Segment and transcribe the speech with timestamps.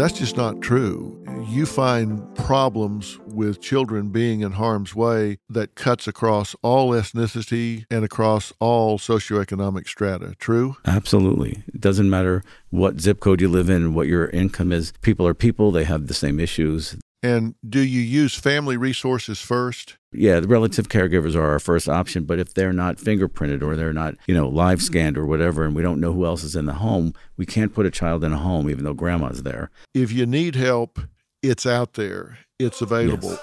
[0.00, 1.22] That's just not true.
[1.46, 8.02] You find problems with children being in harm's way that cuts across all ethnicity and
[8.02, 10.36] across all socioeconomic strata.
[10.38, 10.78] True?
[10.86, 11.64] Absolutely.
[11.74, 14.94] It doesn't matter what zip code you live in what your income is.
[15.02, 16.96] People are people, they have the same issues.
[17.22, 19.98] And do you use family resources first?
[20.12, 23.92] Yeah, the relative caregivers are our first option, but if they're not fingerprinted or they're
[23.92, 26.66] not, you know, live scanned or whatever, and we don't know who else is in
[26.66, 29.70] the home, we can't put a child in a home even though grandma's there.
[29.94, 30.98] If you need help,
[31.44, 33.30] it's out there, it's available.
[33.30, 33.40] Yes.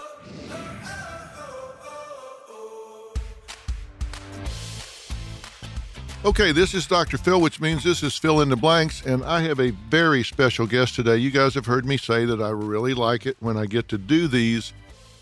[6.25, 7.17] Okay, this is Dr.
[7.17, 10.67] Phil, which means this is Phil in the Blanks, and I have a very special
[10.67, 11.15] guest today.
[11.15, 13.97] You guys have heard me say that I really like it when I get to
[13.97, 14.73] do these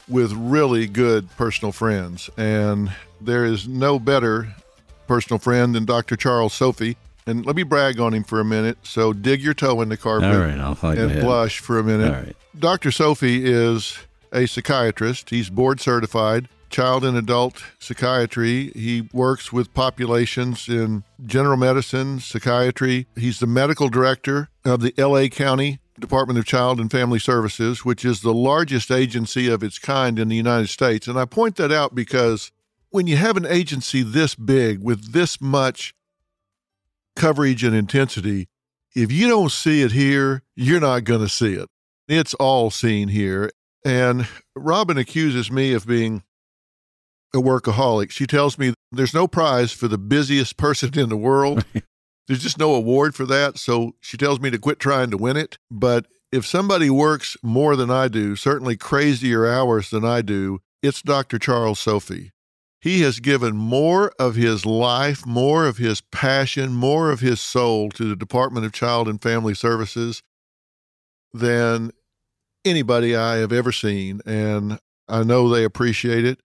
[0.08, 4.54] with really good personal friends, and there is no better
[5.08, 6.16] personal friend than Dr.
[6.16, 6.98] Charles Sophy.
[7.28, 8.78] And let me brag on him for a minute.
[8.84, 12.14] So dig your toe in the carpet All right, I'll and blush for a minute.
[12.14, 12.36] All right.
[12.58, 12.92] Dr.
[12.92, 13.98] Sophy is
[14.32, 15.32] a psychiatrist.
[15.32, 18.72] He's board certified, child and adult psychiatry.
[18.76, 23.08] He works with populations in general medicine, psychiatry.
[23.16, 28.04] He's the medical director of the LA County Department of Child and Family Services, which
[28.04, 31.08] is the largest agency of its kind in the United States.
[31.08, 32.52] And I point that out because
[32.90, 35.94] when you have an agency this big with this much
[37.16, 38.48] coverage and intensity,
[38.94, 41.70] if you don't see it here, you're not going to see it.
[42.08, 43.52] It's all seen here.
[43.86, 46.24] And Robin accuses me of being
[47.34, 48.12] a workaholic.
[48.12, 51.66] She tells me there's no prize for the busiest person in the world.
[52.28, 53.58] there's just no award for that.
[53.58, 55.58] So she tells me to quit trying to win it.
[55.70, 61.02] But if somebody works more than I do, certainly crazier hours than I do, it's
[61.02, 61.40] Dr.
[61.40, 62.32] Charles Sophy.
[62.82, 67.90] He has given more of his life, more of his passion, more of his soul
[67.92, 70.22] to the Department of Child and Family Services
[71.34, 71.92] than
[72.64, 74.22] anybody I have ever seen.
[74.26, 76.40] And I know they appreciate it.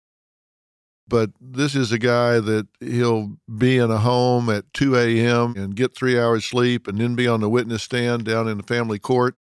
[1.10, 5.54] But this is a guy that he'll be in a home at 2 a.m.
[5.56, 8.62] and get three hours sleep and then be on the witness stand down in the
[8.62, 9.34] family court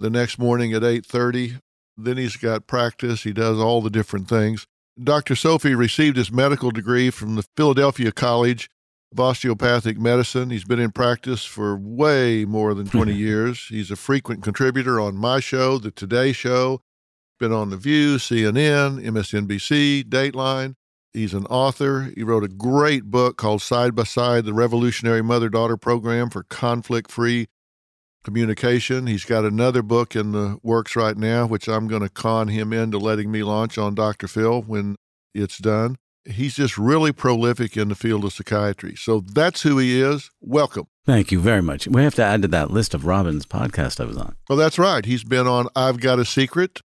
[0.00, 1.60] the next morning at 8.30.
[1.98, 3.22] Then he's got practice.
[3.22, 4.66] He does all the different things.
[5.00, 5.36] Dr.
[5.36, 8.70] Sophy received his medical degree from the Philadelphia College
[9.12, 10.48] of Osteopathic Medicine.
[10.48, 13.66] He's been in practice for way more than 20 years.
[13.68, 16.80] He's a frequent contributor on my show, The Today Show,
[17.38, 20.74] been on The View, CNN, MSNBC, Dateline.
[21.12, 22.10] He's an author.
[22.14, 26.42] He wrote a great book called Side by Side The Revolutionary Mother Daughter Program for
[26.44, 27.48] Conflict Free
[28.24, 29.06] Communication.
[29.06, 32.72] He's got another book in the works right now, which I'm going to con him
[32.72, 34.28] into letting me launch on Dr.
[34.28, 34.96] Phil when
[35.34, 35.96] it's done.
[36.24, 38.94] He's just really prolific in the field of psychiatry.
[38.96, 40.30] So that's who he is.
[40.42, 40.88] Welcome.
[41.06, 41.88] Thank you very much.
[41.88, 44.36] We have to add to that list of Robin's podcast I was on.
[44.46, 45.06] Well, that's right.
[45.06, 46.82] He's been on I've Got a Secret,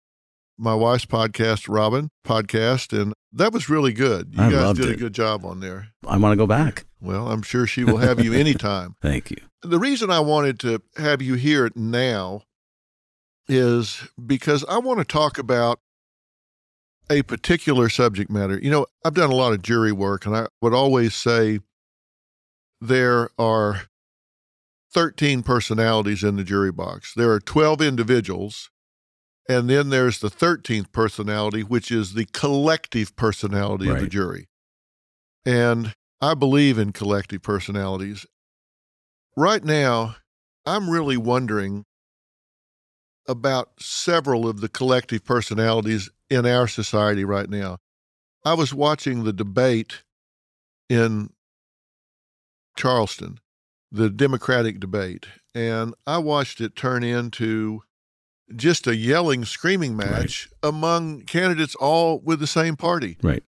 [0.58, 4.34] my wife's podcast, Robin podcast, and that was really good.
[4.36, 5.88] You I guys did a good job on there.
[6.08, 6.86] I want to go back.
[7.02, 8.96] Well, I'm sure she will have you anytime.
[9.02, 9.38] Thank you.
[9.62, 12.44] The reason I wanted to have you here now
[13.48, 15.80] is because I want to talk about
[17.10, 18.58] a particular subject matter.
[18.60, 21.60] You know, I've done a lot of jury work, and I would always say
[22.80, 23.84] there are
[24.94, 27.14] 13 personalities in the jury box.
[27.16, 28.70] There are 12 individuals,
[29.48, 34.48] and then there's the 13th personality, which is the collective personality of the jury.
[35.46, 38.26] And I believe in collective personalities.
[39.36, 40.16] Right now,
[40.66, 41.86] I'm really wondering
[43.28, 47.80] about several of the collective personalities in our society right now.
[48.46, 50.04] I was watching the debate
[50.90, 51.30] in
[52.78, 53.40] Charleston,
[53.92, 57.84] the Democratic debate, and I watched it turn into
[58.56, 63.18] just a yelling, screaming match among candidates all with the same party.
[63.22, 63.44] Right.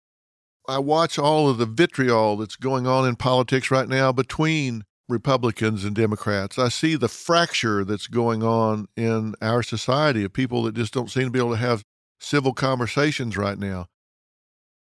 [0.67, 5.83] I watch all of the vitriol that's going on in politics right now between Republicans
[5.83, 6.57] and Democrats.
[6.57, 11.11] I see the fracture that's going on in our society of people that just don't
[11.11, 11.83] seem to be able to have
[12.19, 13.87] civil conversations right now.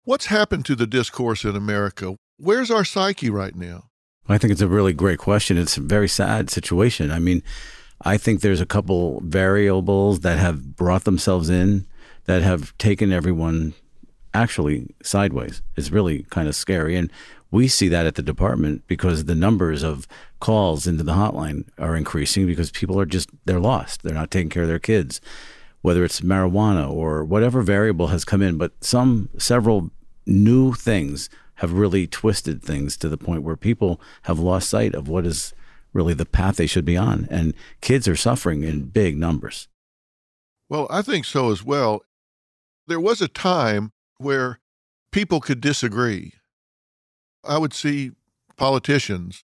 [0.03, 2.15] What's happened to the discourse in America?
[2.37, 3.85] Where's our psyche right now?
[4.27, 5.57] I think it's a really great question.
[5.57, 7.11] It's a very sad situation.
[7.11, 7.43] I mean,
[8.01, 11.87] I think there's a couple variables that have brought themselves in
[12.25, 13.73] that have taken everyone
[14.33, 15.61] actually sideways.
[15.75, 16.95] It's really kind of scary.
[16.95, 17.11] And
[17.51, 20.07] we see that at the department because the numbers of
[20.39, 24.03] calls into the hotline are increasing because people are just, they're lost.
[24.03, 25.21] They're not taking care of their kids,
[25.81, 28.57] whether it's marijuana or whatever variable has come in.
[28.57, 29.89] But some, several
[30.25, 35.07] new things have really twisted things to the point where people have lost sight of
[35.07, 35.53] what is
[35.95, 37.27] really the path they should be on.
[37.31, 39.69] And kids are suffering in big numbers.
[40.69, 42.01] Well, I think so as well.
[42.85, 44.59] There was a time where
[45.11, 46.33] people could disagree.
[47.43, 48.11] I would see
[48.57, 49.43] politicians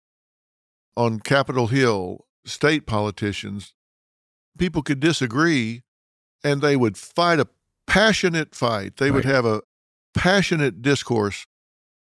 [0.97, 3.75] on Capitol Hill, state politicians,
[4.59, 5.83] people could disagree
[6.43, 7.49] and they would fight a
[7.87, 8.97] passionate fight.
[8.97, 9.17] They right.
[9.17, 9.63] would have a
[10.15, 11.47] passionate discourse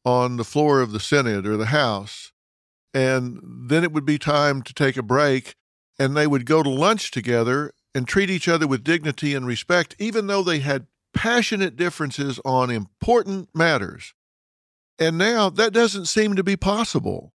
[0.05, 2.31] on the floor of the Senate or the House.
[2.93, 5.55] And then it would be time to take a break,
[5.99, 9.95] and they would go to lunch together and treat each other with dignity and respect,
[9.99, 14.13] even though they had passionate differences on important matters.
[14.97, 17.33] And now that doesn't seem to be possible.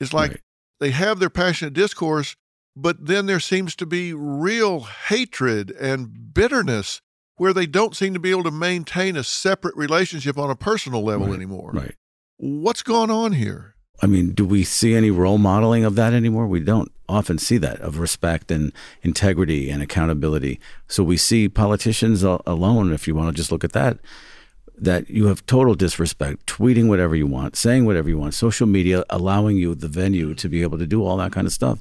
[0.00, 0.40] It's like right.
[0.80, 2.36] they have their passionate discourse,
[2.76, 7.00] but then there seems to be real hatred and bitterness
[7.36, 11.02] where they don't seem to be able to maintain a separate relationship on a personal
[11.02, 11.36] level right.
[11.36, 11.70] anymore.
[11.72, 11.94] Right.
[12.38, 13.75] What's going on here?
[14.02, 16.46] I mean, do we see any role modeling of that anymore?
[16.46, 18.72] We don't often see that of respect and
[19.02, 20.60] integrity and accountability.
[20.88, 23.98] So we see politicians alone, if you want to just look at that,
[24.78, 29.04] that you have total disrespect, tweeting whatever you want, saying whatever you want, social media
[29.08, 31.78] allowing you the venue to be able to do all that kind of stuff.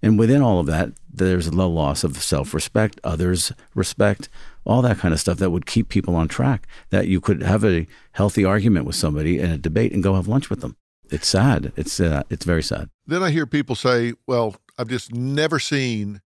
[0.00, 4.28] And within all of that, there's the loss of self respect, others' respect,
[4.64, 6.68] all that kind of stuff that would keep people on track.
[6.90, 10.28] That you could have a healthy argument with somebody in a debate and go have
[10.28, 10.76] lunch with them.
[11.10, 11.72] It's sad.
[11.76, 12.90] It's uh, it's very sad.
[13.06, 16.20] Then I hear people say, "Well, I've just never seen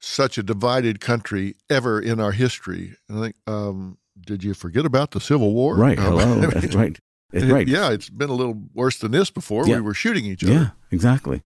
[0.00, 4.84] such a divided country ever in our history." And I think, um, did you forget
[4.84, 5.76] about the Civil War?
[5.76, 5.98] Right.
[5.98, 6.34] Um, Hello.
[6.50, 6.98] That's right.
[7.32, 7.68] It's right.
[7.68, 9.66] Yeah, it's been a little worse than this before.
[9.66, 9.76] Yeah.
[9.76, 10.52] We were shooting each other.
[10.52, 11.42] Yeah, exactly.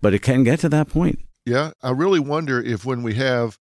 [0.00, 1.20] But it can get to that point.
[1.46, 3.58] Yeah, I really wonder if when we have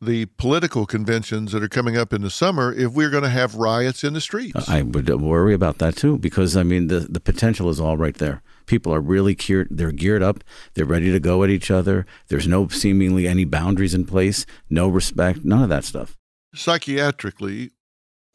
[0.00, 3.54] the political conventions that are coming up in the summer if we're going to have
[3.54, 4.68] riots in the streets.
[4.68, 8.14] I would worry about that too because I mean the the potential is all right
[8.14, 8.42] there.
[8.66, 10.44] People are really geared they're geared up,
[10.74, 12.06] they're ready to go at each other.
[12.28, 16.16] There's no seemingly any boundaries in place, no respect, none of that stuff.
[16.54, 17.70] Psychiatrically,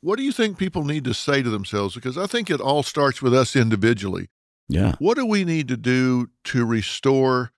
[0.01, 2.83] what do you think people need to say to themselves because I think it all
[2.83, 4.29] starts with us individually.
[4.67, 4.95] Yeah.
[4.99, 7.51] What do we need to do to restore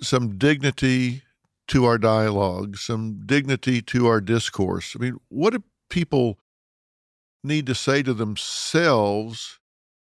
[0.00, 1.22] some dignity
[1.68, 4.94] to our dialogue, some dignity to our discourse.
[4.96, 6.38] I mean, what do people
[7.42, 9.58] need to say to themselves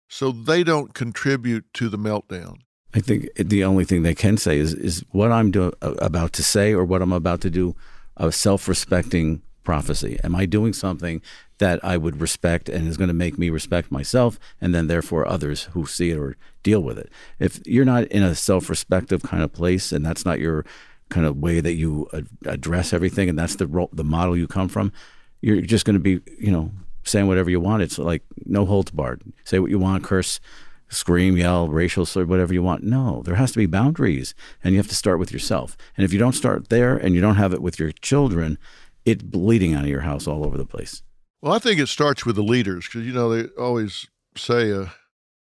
[0.08, 2.58] so they don't contribute to the meltdown?
[2.94, 6.32] I think the only thing they can say is is what I'm do, uh, about
[6.34, 7.74] to say or what I'm about to do
[8.18, 10.18] a self-respecting prophecy.
[10.22, 11.22] Am I doing something
[11.58, 15.26] that I would respect and is going to make me respect myself and then therefore
[15.26, 17.10] others who see it or deal with it?
[17.38, 20.66] If you're not in a self-respective kind of place and that's not your
[21.12, 22.08] kind of way that you
[22.46, 24.92] address everything, and that's the role, the model you come from,
[25.40, 26.72] you're just going to be, you know,
[27.04, 27.82] saying whatever you want.
[27.82, 29.22] It's like no holds barred.
[29.44, 30.40] Say what you want, curse,
[30.88, 32.82] scream, yell, racial slur, whatever you want.
[32.82, 35.76] No, there has to be boundaries, and you have to start with yourself.
[35.96, 38.58] And if you don't start there, and you don't have it with your children,
[39.04, 41.02] it's bleeding out of your house all over the place.
[41.42, 44.92] Well, I think it starts with the leaders because you know they always say a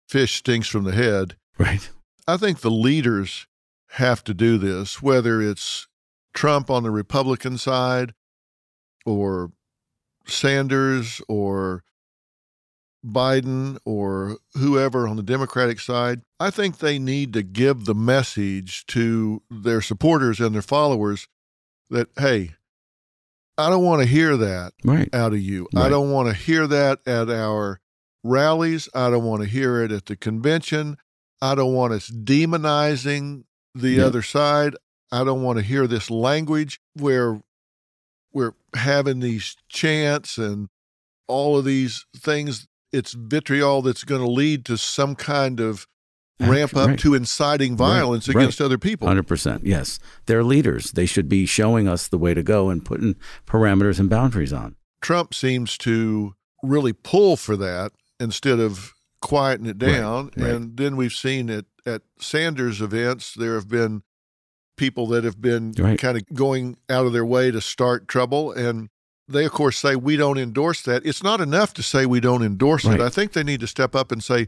[0.08, 1.36] fish stinks from the head.
[1.58, 1.90] Right.
[2.28, 3.48] I think the leaders
[3.94, 5.88] have to do this, whether it's
[6.34, 8.14] Trump on the Republican side
[9.06, 9.52] or
[10.26, 11.84] Sanders or
[13.06, 18.86] Biden or whoever on the Democratic side, I think they need to give the message
[18.88, 21.28] to their supporters and their followers
[21.90, 22.52] that, hey,
[23.58, 25.14] I don't want to hear that right.
[25.14, 25.68] out of you.
[25.74, 25.86] Right.
[25.86, 27.82] I don't want to hear that at our
[28.24, 28.88] rallies.
[28.94, 30.98] I don't want to hear it at the convention.
[31.42, 33.44] I don't want us demonizing
[33.76, 34.76] the other side.
[35.12, 37.42] I don't want to hear this language where
[38.32, 40.70] we're having these chants and
[41.28, 42.68] all of these things.
[42.92, 45.88] It's vitriol that's going to lead to some kind of
[46.40, 47.00] ramp up right.
[47.00, 48.36] to inciting violence right.
[48.36, 48.66] against right.
[48.66, 49.08] other people.
[49.08, 49.62] 100%.
[49.64, 50.00] Yes.
[50.26, 50.92] They're leaders.
[50.92, 54.76] They should be showing us the way to go and putting parameters and boundaries on.
[55.02, 60.32] Trump seems to really pull for that instead of quieting it down.
[60.36, 64.04] And then we've seen it at Sanders events, there have been
[64.78, 66.00] people that have been right.
[66.00, 68.52] kind of going out of their way to start trouble.
[68.52, 68.90] And
[69.28, 71.06] they, of course, say we don't endorse that.
[71.06, 73.00] It's not enough to say we don't endorse Right.
[73.00, 73.02] it.
[73.04, 74.48] I think they need to step up and say,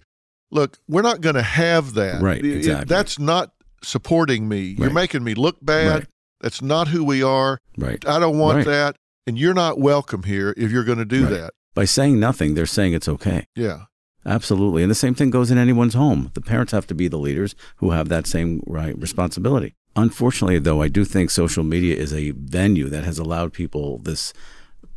[0.52, 2.22] look, we're not going to have that.
[2.22, 2.86] Right, It- it- exactly.
[2.86, 4.76] that's not supporting me.
[4.78, 5.92] You're making me look bad.
[6.00, 6.08] Right.
[6.40, 7.60] That's not who we are.
[7.78, 8.06] Right.
[8.08, 8.66] I don't want Right.
[8.68, 8.96] that.
[9.28, 11.32] And you're not welcome here if you're going to do Right.
[11.32, 11.54] that.
[11.76, 13.46] By saying nothing, they're saying it's okay.
[13.56, 13.84] Yeah.
[14.26, 14.84] Absolutely.
[14.84, 16.32] And the same thing goes in anyone's home.
[16.34, 19.74] The parents have to be the leaders who have that same right responsibility.
[19.96, 24.34] Unfortunately, though, I do think social media is a venue that has allowed people this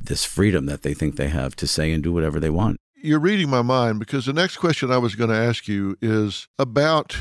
[0.00, 2.76] this freedom that they think they have to say and do whatever they want.
[2.95, 6.47] You're reading my mind because the next question I was going to ask you is
[6.59, 7.16] about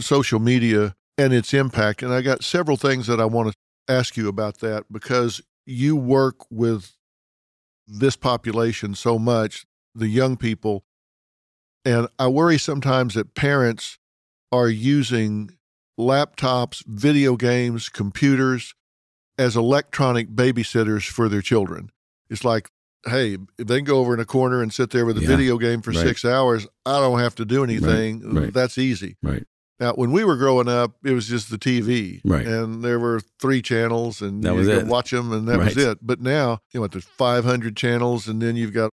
[0.00, 2.02] social media and its impact.
[2.02, 5.96] And I got several things that I want to ask you about that because you
[5.96, 6.96] work with
[7.86, 9.64] this population so much,
[9.94, 10.84] the young people.
[11.84, 13.98] And I worry sometimes that parents
[14.52, 15.50] are using
[15.98, 18.74] laptops, video games, computers
[19.38, 21.90] as electronic babysitters for their children.
[22.30, 22.68] It's like,
[23.06, 25.28] hey, if they can go over in a corner and sit there with a Yeah,
[25.28, 26.00] video game for right.
[26.00, 28.34] six hours, I don't have to do anything.
[28.34, 28.52] right.
[28.52, 29.16] That's easy.
[29.22, 29.44] Right.
[29.80, 32.44] Now, when we were growing up, it was just the TV, Right.
[32.46, 34.86] And there were three channels, and That you was could it.
[34.88, 35.98] watch them, and that was it.
[36.02, 38.90] But now, you know, there's 500 channels, and then you've got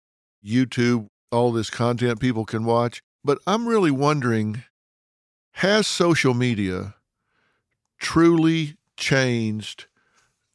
[0.46, 3.02] YouTube, all this content people can watch.
[3.24, 4.62] But I'm really wondering,
[5.52, 6.94] has social media
[7.98, 9.86] truly changed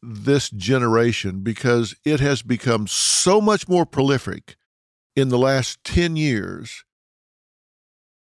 [0.01, 4.55] this generation because it has become so much more prolific
[5.15, 6.83] in the last 10 years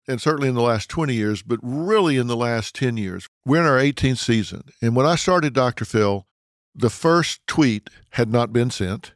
[0.08, 3.28] and certainly in the last 20 years, but really in the last 10 years.
[3.46, 4.62] We're in our 18th season.
[4.82, 5.84] And when I started Dr.
[5.84, 6.26] Phil,
[6.74, 9.14] the first tweet had not been sent.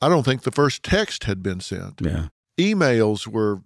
[0.00, 2.00] I don't think the first text had been sent.
[2.00, 2.28] Yeah.
[2.58, 3.62] Emails were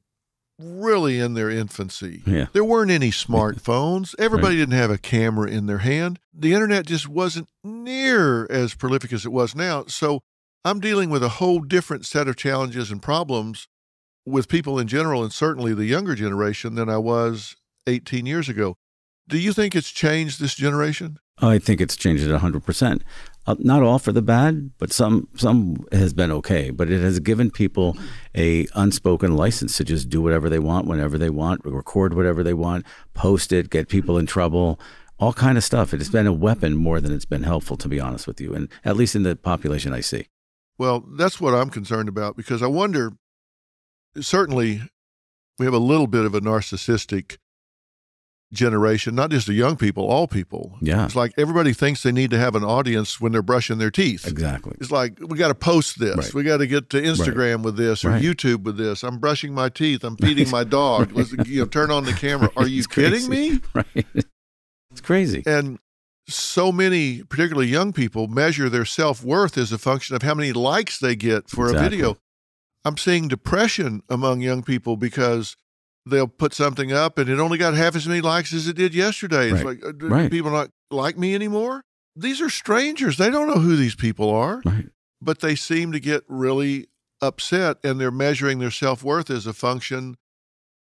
[0.59, 2.23] really in their infancy.
[2.27, 2.47] Yeah.
[2.53, 4.15] There weren't any smartphones.
[4.19, 6.19] Everybody didn't have a camera in their hand.
[6.33, 9.85] The internet just wasn't near as prolific as it was now.
[9.87, 10.21] So
[10.65, 13.69] I'm dealing with a whole different set of challenges and problems
[14.25, 17.55] with people in general, and certainly the younger generation, than I was
[17.87, 18.75] 18 years ago.
[19.29, 21.19] Do you think it's changed this generation?
[21.39, 23.03] I think it's changed it 100%.
[23.47, 26.71] Uh, not all for the bad, but some some has been okay.
[26.71, 27.97] But it has given people
[28.35, 32.55] a unspoken license to just do whatever they want, whenever they want, record whatever they
[32.55, 32.85] want,
[33.15, 34.81] post it, get people in trouble,
[35.19, 35.95] all kind of stuff.
[35.95, 38.53] It has been a weapon more than it's been helpful, to be honest with you,
[38.55, 40.27] and at least in the population I see.
[40.79, 43.13] Well, that's what I'm concerned about because I wonder
[44.21, 44.83] certainly
[45.59, 47.39] we have a little bit of a narcissistic
[48.53, 50.79] generation, not just the young people, all people.
[50.81, 51.05] Yeah.
[51.05, 54.27] It's like everybody thinks they need to have an audience when they're brushing their teeth.
[54.27, 54.77] Exactly.
[54.81, 56.17] It's like we got to post this.
[56.17, 56.35] Right.
[56.35, 58.23] We got to get to Instagram with this or Right.
[58.23, 59.03] YouTube with this.
[59.03, 60.05] I'm brushing my teeth.
[60.05, 61.13] I'm feeding my dog.
[61.13, 62.51] Let's you know, turn on the camera.
[62.57, 63.51] Are you It's kidding crazy.
[63.53, 63.61] me?
[63.75, 64.07] Right.
[64.93, 65.43] It's crazy.
[65.45, 65.79] And
[66.29, 70.53] so many, particularly young people, measure their self worth as a function of how many
[70.53, 72.17] likes they get for a video.
[72.85, 75.57] I'm seeing depression among young people because
[76.07, 78.95] they'll put something up and it only got half as many likes as it did
[78.95, 79.47] yesterday.
[79.51, 79.83] It's Right.
[79.83, 80.31] like, uh, do Right.
[80.31, 81.83] people not like me anymore?
[82.15, 83.19] These are strangers.
[83.19, 84.87] They don't know who these people are, Right.
[85.21, 86.87] but they seem to get really
[87.21, 90.17] upset and they're measuring their self worth as a function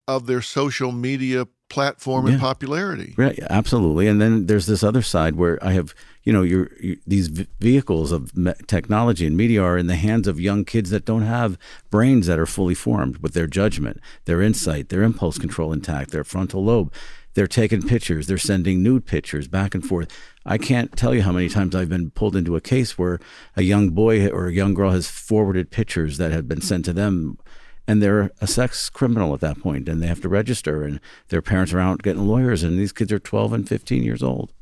[0.06, 3.14] of their social media platform and popularity.
[3.16, 4.06] Right, absolutely.
[4.06, 7.48] And then there's this other side where I have, you know, your you, these v-
[7.60, 8.32] vehicles of
[8.66, 11.58] technology and media are in the hands of young kids that don't have
[11.90, 16.24] brains that are fully formed with their judgment, their insight, their impulse control intact, their
[16.24, 16.92] frontal lobe.
[17.34, 20.10] They're taking pictures, they're sending nude pictures back and forth.
[20.46, 23.18] I can't tell you how many times I've been pulled into a case where
[23.56, 26.94] a young boy or a young girl has forwarded pictures that have been sent to
[26.94, 27.38] them
[27.88, 31.42] and they're a sex criminal at that point and they have to register and their
[31.42, 34.52] parents are out getting lawyers and these kids are 12 and 15 years old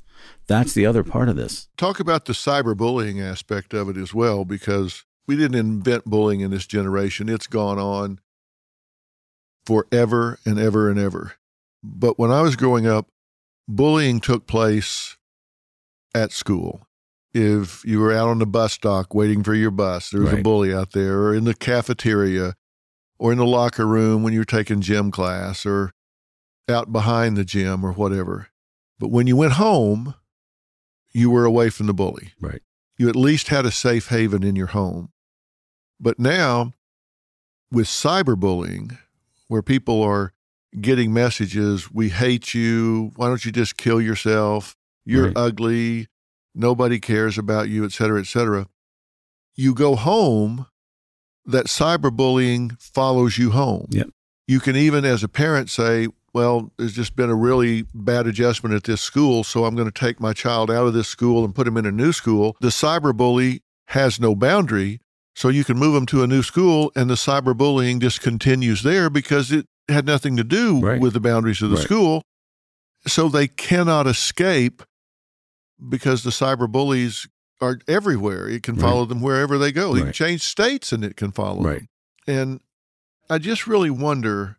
[0.46, 4.44] that's the other part of this talk about the cyberbullying aspect of it as well,
[4.44, 7.28] because we didn't invent bullying in this generation.
[7.28, 8.20] It's gone on
[9.66, 11.34] forever and ever and ever.
[11.82, 13.08] But when I was growing up,
[13.66, 15.16] bullying took place
[16.14, 16.86] at school.
[17.32, 20.42] If you were out on the bus dock waiting for your bus, there was a
[20.42, 22.54] bully out there, or in the cafeteria,
[23.18, 25.92] or in the locker room when you were taking gym class, or
[26.68, 28.48] out behind the gym, or whatever.
[28.98, 30.14] But when you went home,
[31.12, 32.32] you were away from the bully.
[32.40, 32.62] right
[32.98, 35.10] You at least had a safe haven in your home.
[36.00, 36.72] But now,
[37.70, 38.98] with cyberbullying,
[39.48, 40.32] where people are
[40.80, 44.76] getting messages, we hate you, why don't you just kill yourself?
[45.04, 45.36] You're Right.
[45.36, 46.08] ugly,
[46.54, 48.66] nobody cares about you, et cetera, et cetera.
[49.54, 50.66] You go home,
[51.46, 53.86] that cyberbullying follows you home.
[53.90, 54.08] Yep.
[54.46, 58.74] You can even, as a parent, say, well, there's just been a really bad adjustment
[58.74, 61.54] at this school, so I'm going to take my child out of this school and
[61.54, 62.56] put him in a new school.
[62.60, 65.00] The cyberbully has no boundary.
[65.36, 69.10] So you can move them to a new school and the cyberbullying just continues there
[69.10, 71.00] because it had nothing to do Right.
[71.00, 71.84] with the boundaries of the Right.
[71.84, 72.22] school.
[73.06, 74.82] So they cannot escape
[75.88, 77.26] because the cyberbullies
[77.60, 78.48] are everywhere.
[78.48, 78.82] It can Right.
[78.82, 79.94] follow them wherever they go.
[79.94, 81.66] You can change states and it can follow them.
[81.72, 81.88] Right.
[82.26, 82.60] And
[83.30, 84.58] I just really wonder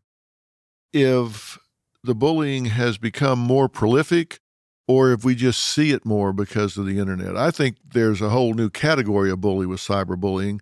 [0.94, 1.58] if
[2.04, 4.40] the bullying has become more prolific
[4.88, 7.36] or if we just see it more because of the internet.
[7.36, 10.60] I think there's a whole new category of bully with cyberbullying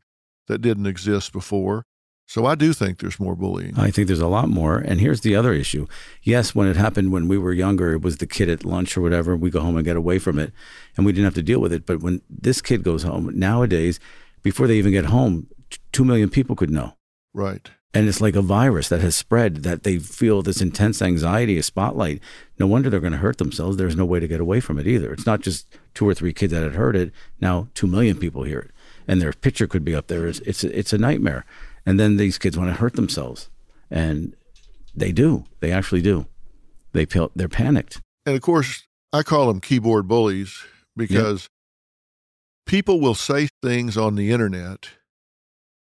[0.48, 1.86] that didn't exist before.
[2.26, 3.78] So I do think there's more bullying.
[3.78, 4.78] I think there's a lot more.
[4.78, 5.88] And here's the other issue.
[6.22, 9.02] Yes, when it happened when we were younger, it was the kid at lunch or
[9.02, 9.36] whatever.
[9.36, 10.52] We go home and get away from it,
[10.96, 11.86] and we didn't have to deal with it.
[11.86, 14.00] But when this kid goes home nowadays,
[14.42, 16.96] before they even get home, t- two million people could know.
[17.34, 17.70] Right.
[17.94, 21.64] And it's like a virus that has spread that they feel this intense anxiety, a
[21.64, 22.22] spotlight.
[22.58, 23.78] No wonder they're going to hurt themselves.
[23.78, 25.14] There's no way to get away from it either.
[25.14, 27.12] It's not just two or three kids that had heard it.
[27.40, 28.72] Now two million people hear it,
[29.08, 30.26] and their picture could be up there.
[30.26, 31.46] It's it's, it's a nightmare.
[31.86, 33.50] And then these kids want to hurt themselves,
[33.92, 34.36] and
[34.96, 35.46] they do.
[35.60, 36.28] They actually do.
[36.94, 38.00] They feel they're panicked.
[38.26, 40.64] And of course, I call them keyboard bullies
[40.96, 41.50] because
[42.66, 44.90] people will say things on the internet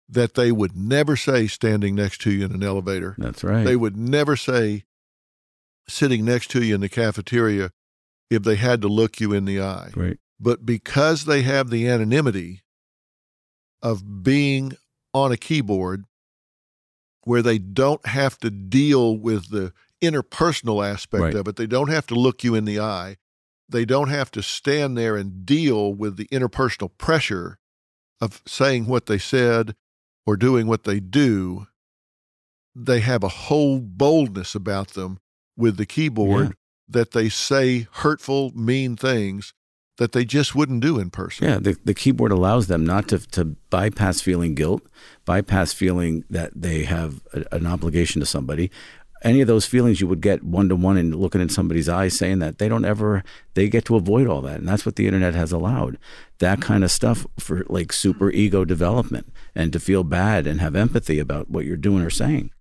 [0.10, 3.15] that they would never say standing next to you in an elevator.
[3.18, 3.63] That's right.
[3.63, 4.84] They would never say
[5.88, 7.72] sitting next to you in the cafeteria
[8.30, 9.92] if they had to look you in the eye.
[9.96, 10.18] right.
[10.39, 12.62] But because they have the anonymity
[13.82, 14.74] of being
[15.15, 16.03] on a keyboard
[17.24, 19.72] where they don't have to deal with the
[20.03, 21.34] interpersonal aspect Right.
[21.36, 23.15] of it, they don't have to look you in the eye,
[23.69, 27.57] they don't have to stand there and deal with the interpersonal pressure
[28.19, 29.75] of saying what they said
[30.25, 31.65] or doing what they do.
[32.75, 35.19] They have a whole boldness about them
[35.55, 36.51] with the keyboard Yeah.
[36.89, 39.53] that they say hurtful, mean things
[39.97, 41.47] that they just wouldn't do in person.
[41.47, 44.81] Yeah, the, the keyboard allows them not to, to bypass feeling guilt,
[45.25, 48.71] bypass feeling that they have a, an obligation to somebody.
[49.23, 52.15] Any of those feelings you would get one to one and looking in somebody's eyes
[52.17, 53.23] saying that they don't ever,
[53.55, 54.60] they get to avoid all that.
[54.60, 55.97] And that's what the internet has allowed.
[56.39, 60.75] That kind of stuff for like super ego development and to feel bad and have
[60.75, 62.51] empathy about what you're doing or saying.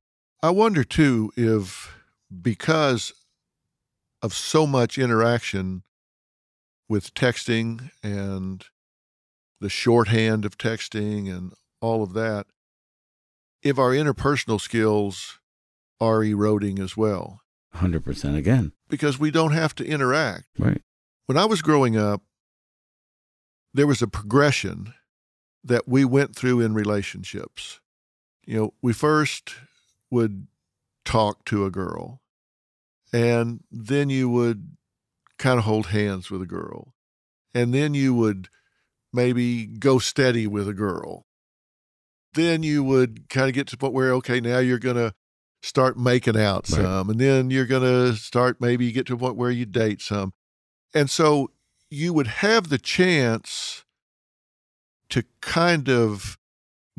[0.42, 1.94] I wonder too if
[2.40, 3.12] because
[4.22, 5.82] of so much interaction
[6.94, 8.66] with texting and
[9.60, 12.46] the shorthand of texting and all of that,
[13.64, 15.40] if our interpersonal skills
[16.00, 17.40] are eroding as well
[17.74, 18.70] 100% again.
[18.88, 20.44] because we don't have to interact.
[20.56, 20.82] Right.
[21.26, 22.22] When I was growing up,
[23.72, 24.94] there was a progression
[25.64, 27.80] that we went through in relationships.
[28.46, 29.56] You know, we first
[30.12, 30.46] would
[31.04, 32.20] talk to a girl,
[33.12, 34.76] and then you would
[35.38, 36.94] kind of hold hands with a girl,
[37.54, 38.48] and then you would
[39.12, 41.26] maybe go steady with a girl.
[42.34, 45.14] Then you would kind of get to the point where, okay, now you're going to
[45.62, 46.82] start making out Right.
[46.82, 50.00] some, and then you're going to start maybe get to a point where you date
[50.02, 50.32] some.
[50.92, 51.50] And so
[51.90, 53.84] you would have the chance
[55.10, 56.38] to kind of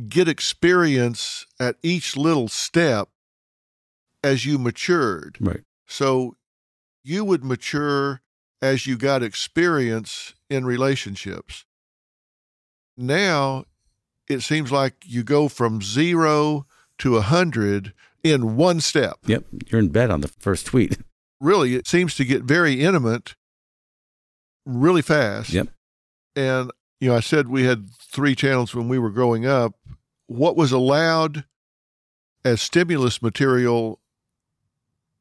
[0.08, 3.10] get experience at each little step
[4.24, 5.38] as you matured.
[5.40, 5.64] Right.
[5.86, 6.38] So
[7.04, 8.22] you would mature
[8.62, 11.66] as you got experience in relationships.
[12.98, 13.66] Now
[14.28, 16.66] it seems like you go from zero
[17.00, 19.20] to a hundred in one step.
[19.26, 19.46] Yep.
[19.68, 20.98] You're in bed on the first tweet.
[21.42, 23.36] Really, it seems to get very intimate
[24.66, 25.52] really fast.
[25.52, 25.68] Yep.
[26.34, 29.76] And, you know, I said we had three channels when we were growing up.
[30.28, 31.44] What was allowed
[32.46, 34.00] as stimulus material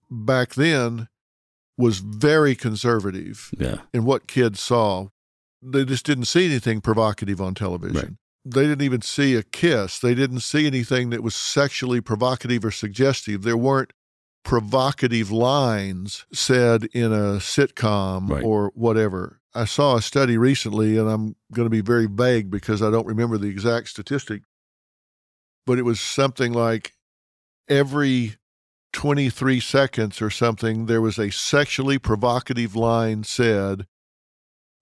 [0.09, 1.09] back then
[1.77, 3.79] was very conservative Yeah.
[3.93, 5.09] in what kids saw.
[5.63, 7.97] They just didn't see anything provocative on television.
[7.97, 8.11] Right.
[8.45, 9.99] They didn't even see a kiss.
[9.99, 13.43] They didn't see anything that was sexually provocative or suggestive.
[13.43, 13.93] There weren't
[14.45, 18.45] provocative lines said in a sitcom Right.
[18.45, 19.41] or whatever.
[19.55, 23.07] I saw a study recently, and I'm going to be very vague because I don't
[23.07, 24.43] remember the exact statistic,
[25.65, 26.93] but it was something like
[27.69, 28.37] every
[28.95, 33.87] 23 seconds or something, there was a sexually provocative line said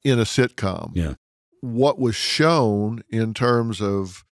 [0.04, 0.92] in a sitcom.
[0.94, 1.14] Yeah.
[1.60, 4.24] What was shown in terms of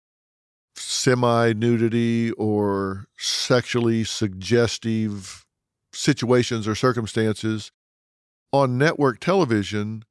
[0.76, 5.44] semi nudity or sexually suggestive
[5.92, 7.72] situations or circumstances
[8.52, 10.04] on network television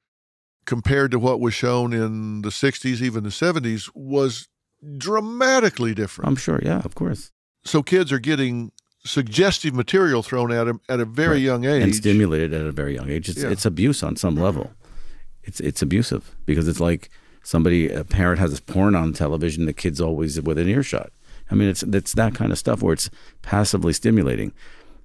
[0.65, 4.47] compared to what was shown in the 60s, even the 70s, was
[4.97, 6.59] dramatically different I'm sure.
[6.63, 7.31] Yeah, of course.
[7.65, 8.71] so kids are getting
[9.05, 11.41] suggestive material thrown at him at a very Right.
[11.41, 11.83] young age.
[11.83, 13.29] and stimulated at a very young age.
[13.29, 13.49] It's Yeah.
[13.49, 14.71] it's abuse on some level.
[15.43, 17.09] It's it's abusive because it's like
[17.41, 21.09] Somebody, a parent has porn on television, the kid's always within earshot.
[21.49, 23.09] I mean, it's it's that kind of stuff where it's
[23.41, 24.51] passively stimulating.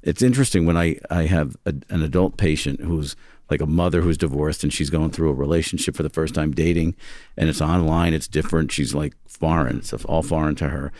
[0.03, 3.15] It's interesting when I I have a, an adult patient who's
[3.51, 6.51] like a mother who's divorced and she's going through a relationship for the first time
[6.51, 6.97] dating,
[7.37, 8.73] and it's online, it's different.
[8.73, 10.91] She's like foreign, it's all foreign to her,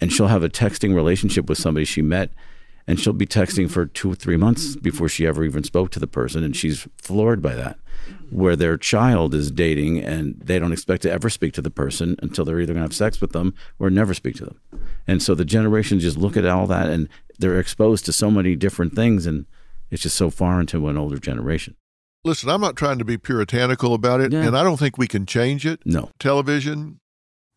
[0.00, 2.30] and she'll have a texting relationship with somebody she met
[2.86, 5.98] and she'll be texting for two or three months before she ever even spoke to
[6.00, 7.78] the person and she's floored by that
[8.30, 12.16] where their child is dating and they don't expect to ever speak to the person
[12.22, 14.58] until they're either going to have sex with them or never speak to them
[15.06, 17.08] and so the generations just look at all that and
[17.38, 19.46] they're exposed to so many different things and
[19.90, 21.74] it's just so foreign to an older generation
[22.22, 24.42] Listen, I'm not trying to be puritanical about it, Yeah.
[24.42, 25.80] and I don't think we can change it.
[25.86, 27.00] no Television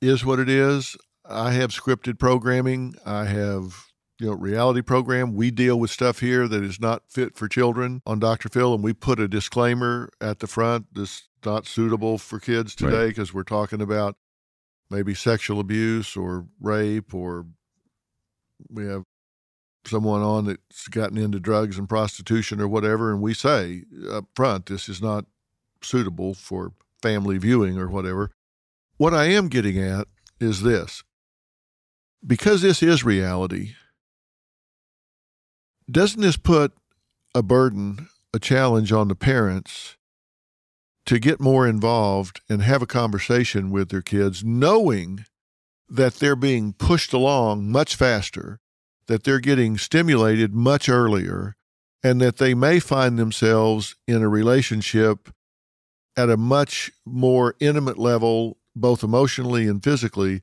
[0.02, 0.96] is what it is.
[1.26, 2.96] I have scripted programming.
[3.06, 3.86] I have
[4.20, 5.34] you know reality program.
[5.34, 8.50] We deal with stuff here that is not fit for children on Dr.
[8.50, 10.94] Phil, and we put a disclaimer at the front.
[10.94, 14.16] This not suitable for kids today because we're talking about
[14.90, 17.46] maybe sexual abuse or rape or
[18.70, 19.04] we have
[19.86, 24.68] someone on that's gotten into drugs and prostitution or whatever, and we say up front
[24.68, 25.26] this is not
[25.82, 28.32] suitable for family viewing or whatever.
[28.98, 30.08] What I am getting at
[30.40, 31.04] is this
[32.26, 33.74] because this is reality,
[35.90, 36.74] doesn't this put
[37.36, 39.98] a burden, a challenge on the parents
[41.06, 45.26] to get more involved and have a conversation with their kids, knowing
[45.90, 48.60] that they're being pushed along much faster,
[49.08, 51.56] that they're getting stimulated much earlier,
[52.02, 55.30] and that they may find themselves in a relationship
[56.16, 60.42] at a much more intimate level, both emotionally and physically,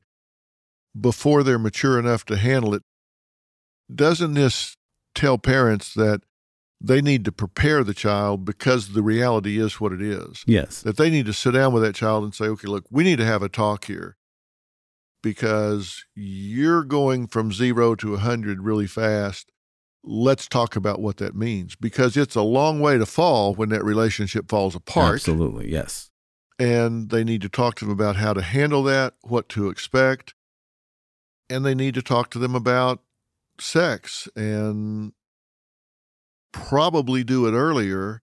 [0.99, 2.83] before they're mature enough to handle it.
[3.93, 4.77] Doesn't this
[5.15, 6.21] tell parents that
[6.79, 10.43] they need to prepare the child because the reality is what it is?
[10.47, 13.03] yes That they need to sit down with that child and say, okay, look, we
[13.03, 14.17] need to have a talk here
[15.21, 19.51] because you're going from zero to a 100 really fast.
[20.03, 23.83] Let's talk about what that means because it's a long way to fall when that
[23.83, 26.09] relationship falls apart absolutely yes
[26.57, 30.35] and they need to talk to them about how to handle that, what to expect,
[31.51, 33.01] and they need to talk to them about
[33.59, 35.13] sex and
[36.51, 38.21] probably do it earlier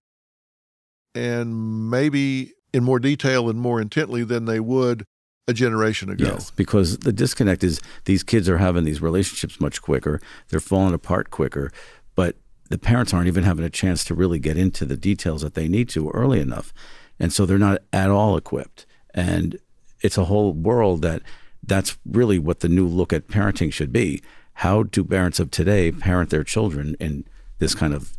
[1.14, 5.04] and maybe in more detail and more intently than they would
[5.46, 6.24] a generation ago.
[6.26, 10.20] Yes, because the disconnect is these kids are having these relationships much quicker.
[10.48, 11.72] They're falling apart quicker,
[12.14, 12.36] but
[12.68, 15.68] the parents aren't even having a chance to really get into the details that they
[15.68, 16.74] need to early enough.
[17.18, 18.84] And so they're not at all equipped.
[19.14, 19.58] And
[20.02, 21.22] it's a whole world that
[21.62, 24.22] that's really what the new look at parenting should be.
[24.54, 27.24] How do parents of today parent their children in
[27.58, 28.16] this kind of,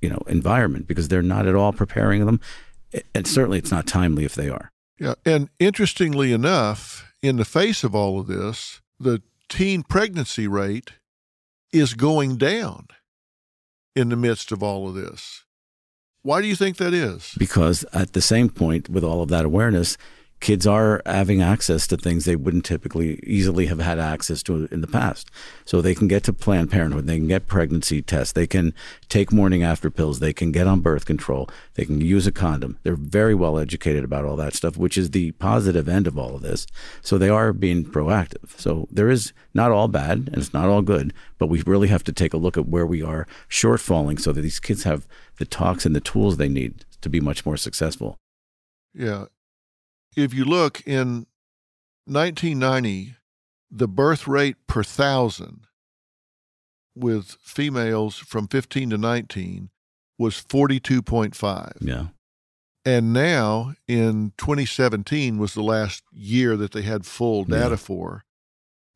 [0.00, 2.40] you know, environment because they're not at all preparing them.
[3.14, 4.70] And certainly it's not timely if they are.
[4.98, 5.14] Yeah.
[5.24, 10.92] And interestingly enough, in the face of all of this, the teen pregnancy rate
[11.72, 12.88] is going down
[13.94, 15.44] in the midst of all of this.
[16.22, 17.34] Why do you think that is?
[17.38, 19.96] because at the same point with all of that awareness
[20.40, 24.80] kids are having access to things they wouldn't typically easily have had access to in
[24.80, 25.30] the past.
[25.64, 28.74] So they can get to planned parenthood they can get pregnancy tests they can
[29.08, 32.78] take morning after pills they can get on birth control they can use a condom.
[32.82, 36.36] They're very well educated about all that stuff which is the positive end of all
[36.36, 36.66] of this.
[37.02, 38.58] So they are being proactive.
[38.58, 42.04] So there is not all bad and it's not all good but we really have
[42.04, 45.06] to take a look at where we are shortfalling so that these kids have
[45.38, 48.16] the talks and the tools they need to be much more successful.
[48.94, 49.26] Yeah.
[50.16, 51.26] If you look in
[52.06, 53.16] 1990,
[53.70, 55.66] the birth rate per thousand
[56.94, 59.70] with females from 15 to 19
[60.18, 61.76] was 42.5.
[61.80, 62.06] Yeah.
[62.84, 67.76] And now in 2017 was the last year that they had full data Yeah.
[67.76, 68.24] for.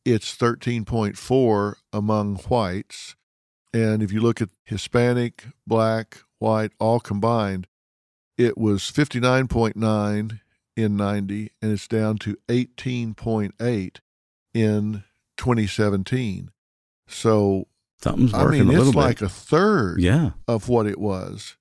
[0.04, 3.16] It's 13.4 among whites.
[3.74, 7.66] And if you look at Hispanic, black, white, all combined,
[8.38, 10.40] it was 59.9
[10.76, 13.98] in 90 and it's down to 18.8
[14.54, 15.04] in
[15.36, 16.50] 2017.
[17.08, 17.66] So,
[18.02, 20.30] Something's I working mean, a little it's like a third yeah.
[20.48, 21.56] of what it was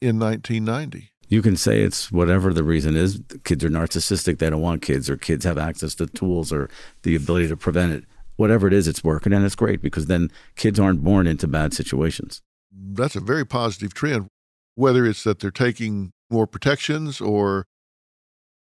[0.00, 1.10] in 1990.
[1.28, 3.20] You can say it's whatever the reason is.
[3.44, 4.38] Kids are narcissistic.
[4.38, 6.68] They don't want kids, or kids have access to tools or
[7.02, 8.04] the ability to prevent it.
[8.36, 11.72] Whatever it is, it's working and it's great because then kids aren't born into bad
[11.72, 12.42] situations.
[12.70, 14.26] That's a very positive trend,
[14.74, 17.64] whether it's that they're taking more protections or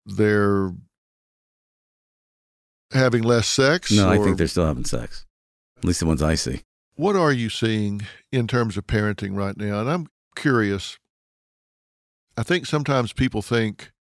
[0.06, 0.72] they're
[2.92, 3.90] having less sex.
[3.92, 5.26] No, I think they're still having sex.
[5.78, 6.62] At least the ones I see.
[6.96, 9.80] What are you seeing in terms of parenting right now?
[9.80, 10.98] And I'm curious.
[12.36, 13.92] I think sometimes people think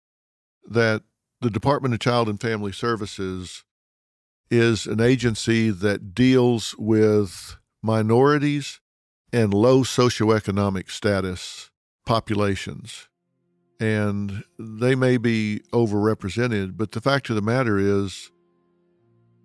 [0.69, 1.03] that
[1.41, 3.65] the Department of Child and Family Services
[4.51, 8.81] is an agency that deals with minorities
[9.33, 11.71] and low socioeconomic status
[12.07, 13.08] populations.
[13.81, 18.31] And they may be overrepresented, but the fact of the matter is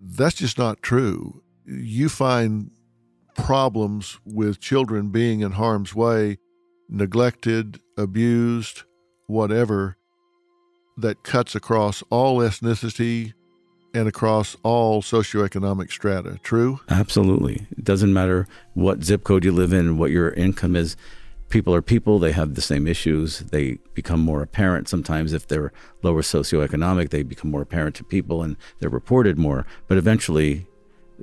[0.00, 1.42] that's just not true.
[1.66, 2.70] You find
[3.34, 6.38] problems with children being in harm's way,
[6.88, 8.82] neglected, abused,
[9.26, 9.96] whatever,
[10.96, 13.32] that cuts across all ethnicity
[13.94, 16.38] and across all socioeconomic strata.
[16.42, 16.80] True?
[16.88, 17.66] Absolutely.
[17.76, 20.96] It doesn't matter what zip code you live in, what your income is.
[21.48, 22.18] People are people.
[22.18, 23.40] They have the same issues.
[23.40, 27.10] They become more apparent sometimes if they're lower socioeconomic.
[27.10, 29.66] They become more apparent to people and they're reported more.
[29.86, 30.66] But eventually,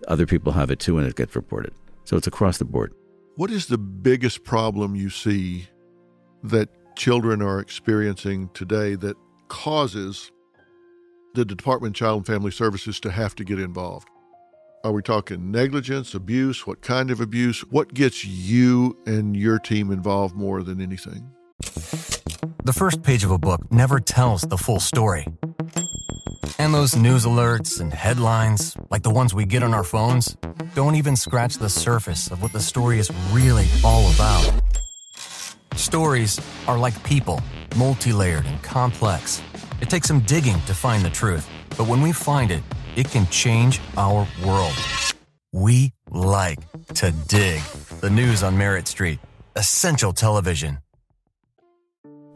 [0.08, 1.74] other people have it too and it gets reported.
[2.06, 2.94] So it's across the board.
[3.36, 5.68] What is the biggest problem you see
[6.44, 10.32] that children are experiencing today that causes
[11.34, 14.10] the Department of Child and Family Services to have to get involved?
[14.84, 16.66] Are we talking negligence, abuse?
[16.66, 17.62] What kind of abuse?
[17.70, 21.30] What gets you and your team involved more than anything?
[22.64, 25.28] The first page of a book never tells the full story.
[26.58, 30.36] And those news alerts and headlines, like the ones we get on our phones,
[30.74, 34.52] don't even scratch the surface of what the story is really all about.
[35.76, 37.40] Stories are like people,
[37.76, 39.44] multi layered and complex.
[39.80, 42.64] It takes some digging to find the truth, but when we find it,
[42.96, 44.76] it can change our world.
[45.52, 46.60] We like
[46.96, 47.62] to dig.
[48.02, 49.20] The news on Merit Street.
[49.56, 50.80] Essential television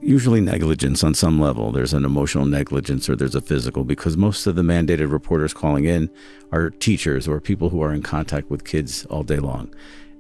[0.06, 1.72] usually negligence on some level.
[1.72, 5.86] There's an emotional negligence or there's a physical because most of the mandated reporters calling
[5.86, 6.10] in
[6.52, 9.74] are teachers or people who are in contact with kids all day long.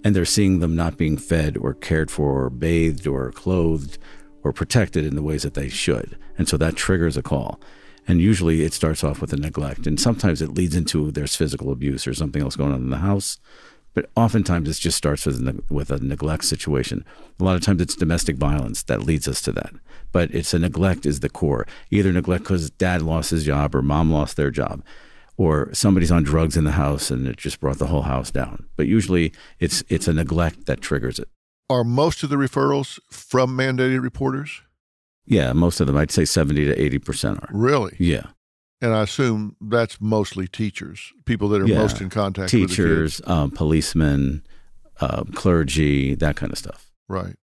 [0.03, 3.99] And they're seeing them not being fed or cared for or bathed or clothed
[4.43, 6.17] or protected in the ways that they should.
[6.37, 7.59] And so that triggers a call.
[8.07, 9.87] And usually it starts off with a neglect.
[9.87, 12.97] And sometimes it leads into there's physical abuse or something else going on in the
[12.97, 13.39] house
[13.95, 17.03] but oftentimes it just starts with a, with a neglect situation.
[17.39, 19.71] A lot of times it's domestic violence that leads us to that.
[20.11, 21.65] But it's a neglect is the core.
[21.89, 24.83] Either neglect because dad lost his job or mom lost their job,
[25.37, 28.65] or somebody's on drugs in the house and it just brought the whole house down.
[28.75, 31.29] But usually it's it's a neglect that triggers it.
[31.69, 34.61] Are most of the referrals from mandated reporters?
[35.25, 35.97] Yeah, most of them.
[35.97, 37.49] I'd say seventy to eighty percent are.
[37.51, 37.95] Really?
[37.99, 38.27] Yeah.
[38.81, 41.77] And I assume that's mostly teachers, people that are yeah.
[41.77, 44.45] most in contact with teachers, with um, policemen,
[44.99, 46.91] uh, clergy, that kind of stuff.
[47.07, 47.35] Right.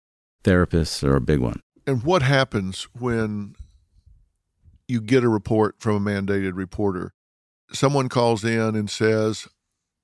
[0.45, 1.61] Therapists are a big one.
[1.87, 3.55] And what happens when
[4.87, 7.12] you get a report from a mandated reporter?
[7.73, 9.49] Someone calls in and says,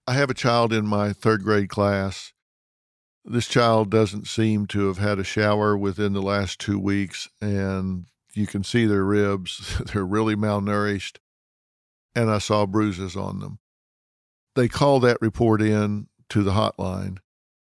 [0.06, 2.32] I have a child in my third grade class.
[3.30, 8.06] This child doesn't seem to have had a shower within the last two weeks, and
[8.32, 9.80] you can see their ribs.
[9.92, 11.18] They're really malnourished.
[12.14, 13.58] And I saw bruises on them.
[14.54, 17.18] They call that report in to the hotline.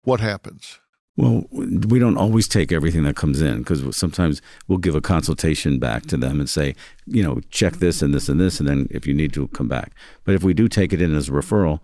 [0.03, 0.79] What happens?
[1.15, 5.77] Well, we don't always take everything that comes in because sometimes we'll give a consultation
[5.77, 6.73] back to them and say,
[7.05, 9.67] you know, check this and this and this, and then if you need to, come
[9.67, 9.91] back.
[10.23, 11.81] But if we do take it in as a referral,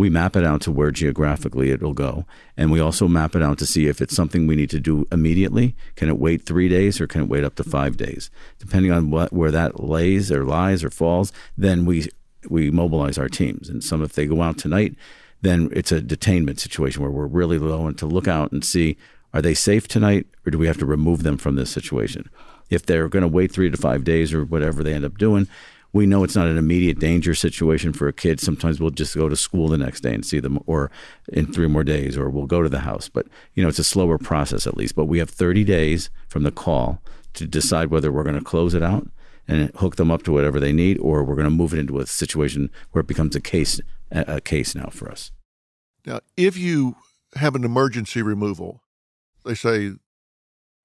[0.00, 2.24] we map it out to where geographically it'll go.
[2.56, 5.06] And we also map it out to see if it's something we need to do
[5.12, 5.76] immediately.
[5.94, 8.30] Can it wait three days or can it wait up to five days?
[8.58, 12.08] Depending on what where that lays or lies or falls, then we
[12.48, 13.68] we mobilize our teams.
[13.68, 14.96] And some if they go out tonight,
[15.42, 18.96] then it's a detainment situation where we're really low and to look out and see
[19.32, 22.30] are they safe tonight or do we have to remove them from this situation?
[22.70, 25.46] If they're going to wait three to five days or whatever they end up doing,
[25.92, 28.40] we know it's not an immediate danger situation for a kid.
[28.40, 30.90] Sometimes we'll just go to school the next day and see them, or
[31.32, 33.08] in three more days, or we'll go to the house.
[33.08, 34.94] But you know, it's a slower process at least.
[34.94, 37.02] But we have 30 days from the call
[37.34, 39.08] to decide whether we're going to close it out
[39.48, 41.98] and hook them up to whatever they need, or we're going to move it into
[41.98, 43.80] a situation where it becomes a case
[44.12, 45.30] a case now for us.
[46.04, 46.96] Now, if you
[47.36, 48.82] have an emergency removal,
[49.44, 49.92] they say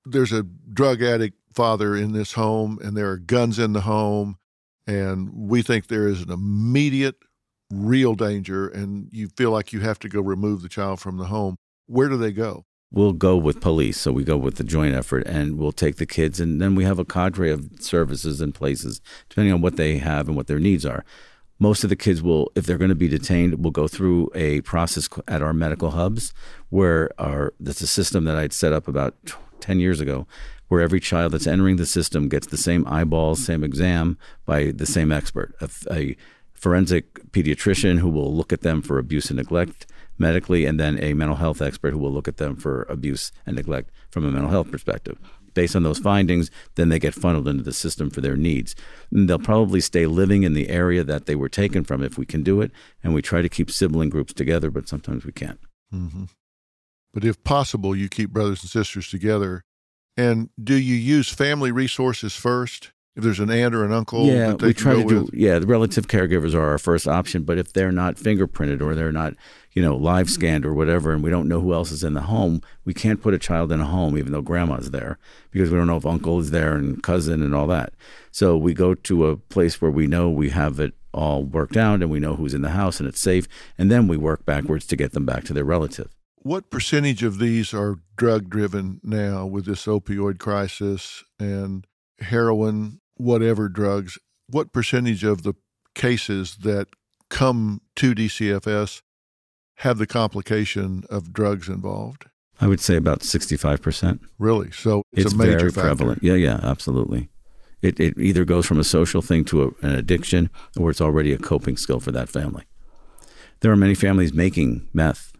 [0.06, 4.38] there's a drug addict father in this home and there are guns in the home
[4.88, 7.16] and we think there is an immediate
[7.72, 11.26] real danger and you feel like you have to go remove the child from the
[11.26, 11.56] home.
[11.88, 12.66] Where do they go?
[12.92, 16.06] We'll go with police so we go with the joint effort and we'll take the
[16.06, 19.98] kids and then we have a cadre of services and places depending on what they
[19.98, 21.04] have and what their needs are.
[21.58, 24.62] Most of the kids will if they're going to be detained will go through a
[24.62, 26.34] process at our medical hubs
[26.70, 29.16] where our that's a system that i'd set up about
[29.62, 30.28] 10 years ago
[30.68, 34.86] where every child that's entering the system gets the same eyeballs, same exam by the
[34.86, 36.16] same expert, a, a
[36.54, 39.86] forensic pediatrician who will look at them for abuse and neglect
[40.18, 43.56] medically, and then a mental health expert who will look at them for abuse and
[43.56, 45.18] neglect from a mental health perspective.
[45.56, 48.76] based on those findings, then they get funneled into the system for their needs.
[49.12, 52.28] And they'll probably stay living in the area that they were taken from if we
[52.28, 52.72] can do it.
[53.04, 55.60] And we try to keep sibling groups together, but sometimes we can't.
[55.92, 56.26] Mm-hmm.
[57.14, 59.64] But if possible, you keep brothers and sisters together.
[60.18, 62.92] And do you use family resources first?
[63.16, 65.22] If there's an aunt or an uncle, yeah, that they we try to do.
[65.24, 65.34] with?
[65.34, 69.14] Yeah, the relative caregivers are our first option, but if they're not fingerprinted or they're
[69.14, 69.36] not,
[69.72, 72.24] you know, live scanned or whatever, and we don't know who else is in the
[72.24, 75.18] home, we can't put a child in a home even though grandma's there
[75.52, 77.94] because we don't know if uncle is there and cousin and all that.
[78.32, 82.02] So we go to a place where we know we have it all worked out
[82.02, 83.48] and we know who's in the house and it's safe,
[83.78, 86.14] and then we work backwards to get them back to their relative.
[86.46, 91.88] What percentage of these are drug driven now with this opioid crisis and
[92.20, 94.20] heroin, whatever drugs?
[94.48, 95.56] What percentage of the
[95.96, 96.90] cases that
[97.32, 99.02] come to DCFS
[99.78, 102.26] have the complication of drugs involved?
[102.62, 104.22] I would say about sixty-five percent.
[104.38, 104.70] Really?
[104.70, 105.96] So it's, it's a major very factor.
[105.96, 106.22] prevalent.
[106.22, 107.30] Yeah, yeah, absolutely.
[107.82, 111.34] It it either goes from a social thing to a, an addiction, or it's already
[111.34, 112.66] a coping skill for that family.
[113.62, 115.35] There are many families making meth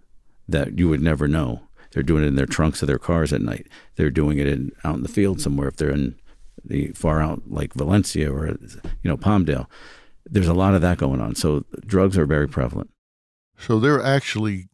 [0.48, 1.62] that you would never know.
[1.92, 3.68] They're doing it in their trunks of their cars at night.
[3.96, 5.68] They're doing it in, out in the field somewhere.
[5.70, 6.16] If they're in
[6.64, 8.58] the far out like Valencia or you
[9.04, 9.68] know Palmdale,
[10.26, 11.36] there's a lot of that going on.
[11.36, 12.90] So drugs are very prevalent.
[13.58, 14.68] So they're actually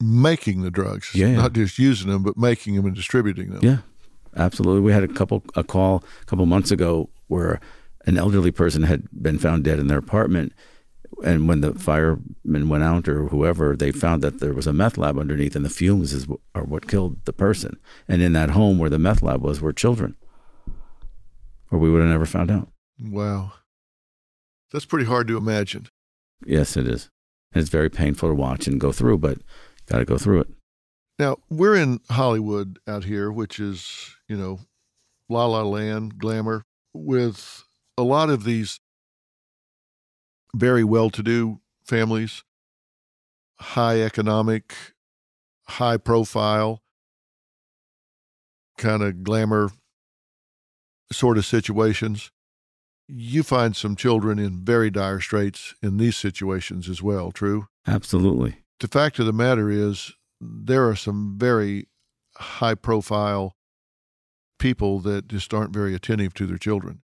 [0.00, 1.36] making the drugs, Yeah, yeah.
[1.36, 3.60] not just using them, but making them and distributing them.
[3.62, 3.78] Yeah,
[4.36, 4.80] absolutely.
[4.80, 7.60] We had a couple a call a couple months ago where
[8.06, 10.52] an elderly person had been found dead in their apartment,
[11.24, 14.98] and when the firemen went out or whoever, they found that there was a meth
[14.98, 17.78] lab underneath, and the fumes is, are what killed the person.
[18.08, 20.16] And in that home where the meth lab was were children,
[21.70, 22.68] or we would have never found out.
[23.00, 23.52] Wow.
[24.72, 25.88] That's pretty hard to imagine.
[26.44, 27.10] Yes, it is.
[27.52, 29.38] And it's very painful to watch and go through, but
[29.86, 30.48] got to go through it.
[31.18, 34.60] Now, we're in Hollywood out here, which is, you know,
[35.28, 37.64] la la land, glamour, with
[37.98, 38.80] a lot of these
[40.54, 42.42] very well to do families,
[43.56, 44.74] high economic,
[45.64, 46.82] high profile,
[48.78, 49.70] kind of glamour
[51.10, 52.30] sort of situations.
[53.08, 57.66] You find some children in very dire straits in these situations as well, true?
[57.86, 58.56] Absolutely.
[58.80, 61.88] the fact of the matter is there are some very
[62.36, 63.54] high profile
[64.58, 67.02] people that just aren't very attentive to their children.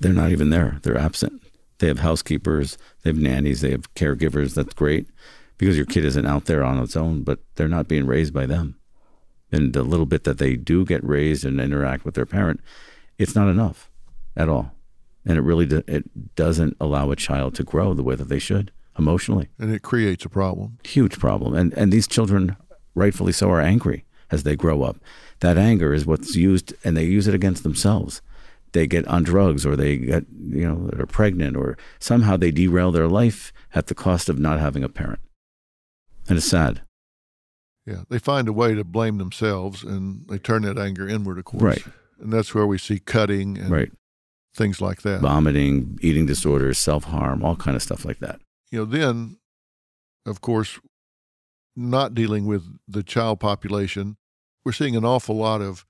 [0.00, 0.78] they're not even there.
[0.82, 1.42] They're absent.
[1.78, 4.54] They have housekeepers, they have nannies, they have caregivers.
[4.54, 5.08] That's great
[5.58, 8.46] because your kid isn't out there on its own, but they're not being raised by
[8.46, 8.76] them.
[9.52, 12.60] And the little bit that they do get raised and interact with their parent,
[13.18, 13.90] it's not enough
[14.36, 14.72] at all.
[15.24, 18.38] And it really do, it doesn't allow a child to grow the way that they
[18.38, 19.48] should emotionally.
[19.58, 20.78] And it creates a problem.
[20.84, 21.54] Huge problem.
[21.54, 22.56] And and these children,
[22.94, 24.96] rightfully so, are angry as they grow up.
[25.40, 28.22] That anger is what's used, and they use it against themselves.
[28.76, 32.92] They get on drugs, or they get you know they're pregnant, or somehow they derail
[32.92, 35.20] their life at the cost of not having a parent.
[36.28, 36.82] And it's sad.
[37.86, 38.02] Yeah.
[38.10, 41.62] They find a way to blame themselves and they turn that anger inward, of course.
[41.62, 41.84] Right.
[42.20, 43.92] And that's where we see cutting and Right.
[44.54, 45.20] things like that.
[45.20, 48.40] Vomiting, eating disorders, self harm, all kind of stuff like that.
[48.72, 49.38] You know, then,
[50.26, 50.80] of course,
[51.76, 54.16] not dealing with the child population,
[54.64, 55.86] we're seeing an awful lot of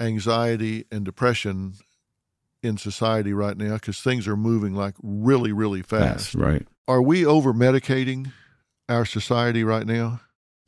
[0.00, 1.74] anxiety and depression
[2.64, 6.30] in society right now because things are moving like really, really fast.
[6.30, 6.66] Fast, right.
[6.88, 8.32] Are we over medicating
[8.88, 10.20] our society right now?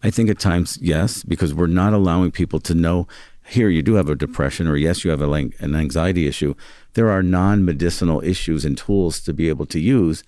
[0.03, 3.09] I think at times, yes, because we're not allowing people to know
[3.47, 6.55] here you do have a depression, or yes, you have a, an anxiety issue.
[6.95, 10.25] There are non medicinal issues and tools to be able to use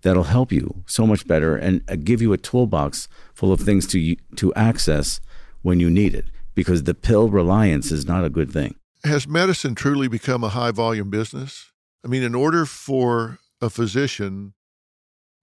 [0.00, 3.86] that'll help you so much better and uh, give you a toolbox full of things
[3.88, 5.20] to, to access
[5.62, 8.74] when you need it, because the pill reliance is not a good thing.
[9.04, 11.72] Has medicine truly become a high volume business?
[12.04, 14.54] I mean, in order for a physician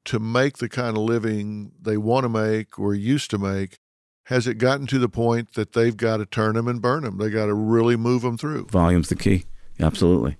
[0.06, 3.78] to make the kind of living they want to make or used to make,
[4.26, 7.17] has it gotten to the point that they've got to turn them and burn them?
[7.17, 8.67] They got to really move them through.
[8.67, 9.45] Volume's the key.
[9.80, 10.38] Absolutely.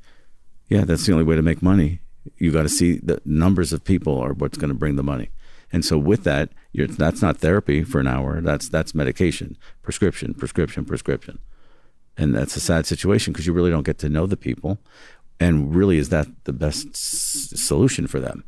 [0.70, 2.00] Yeah, that's the only way to make money.
[2.38, 5.30] You got to see the numbers of people are what's going to bring the money.
[5.72, 8.42] And so with that, that's not therapy for an hour.
[8.42, 11.40] That's that's medication, prescription, prescription, prescription.
[12.20, 14.78] And that's a sad situation because you really don't get to know the people.
[15.40, 18.44] And really, is that the best s- solution for them?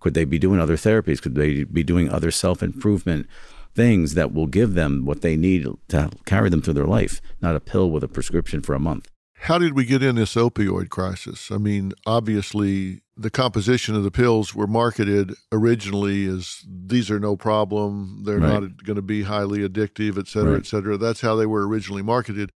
[0.00, 1.22] Could they be doing other therapies?
[1.22, 3.26] Could they be doing other self improvement
[3.74, 7.56] things that will give them what they need to carry them through their life, not
[7.56, 9.08] a pill with a prescription for a month?
[9.48, 11.50] How did we get in this opioid crisis?
[11.50, 17.36] I mean, obviously, the composition of the pills were marketed originally as these are no
[17.36, 18.22] problem.
[18.24, 18.60] They're Right.
[18.62, 20.60] not going to be highly addictive, et cetera, Right.
[20.60, 20.96] et cetera.
[20.98, 22.50] That's how they were originally marketed.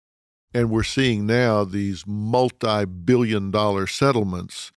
[0.56, 4.72] And we're seeing now these multi billion dollar settlements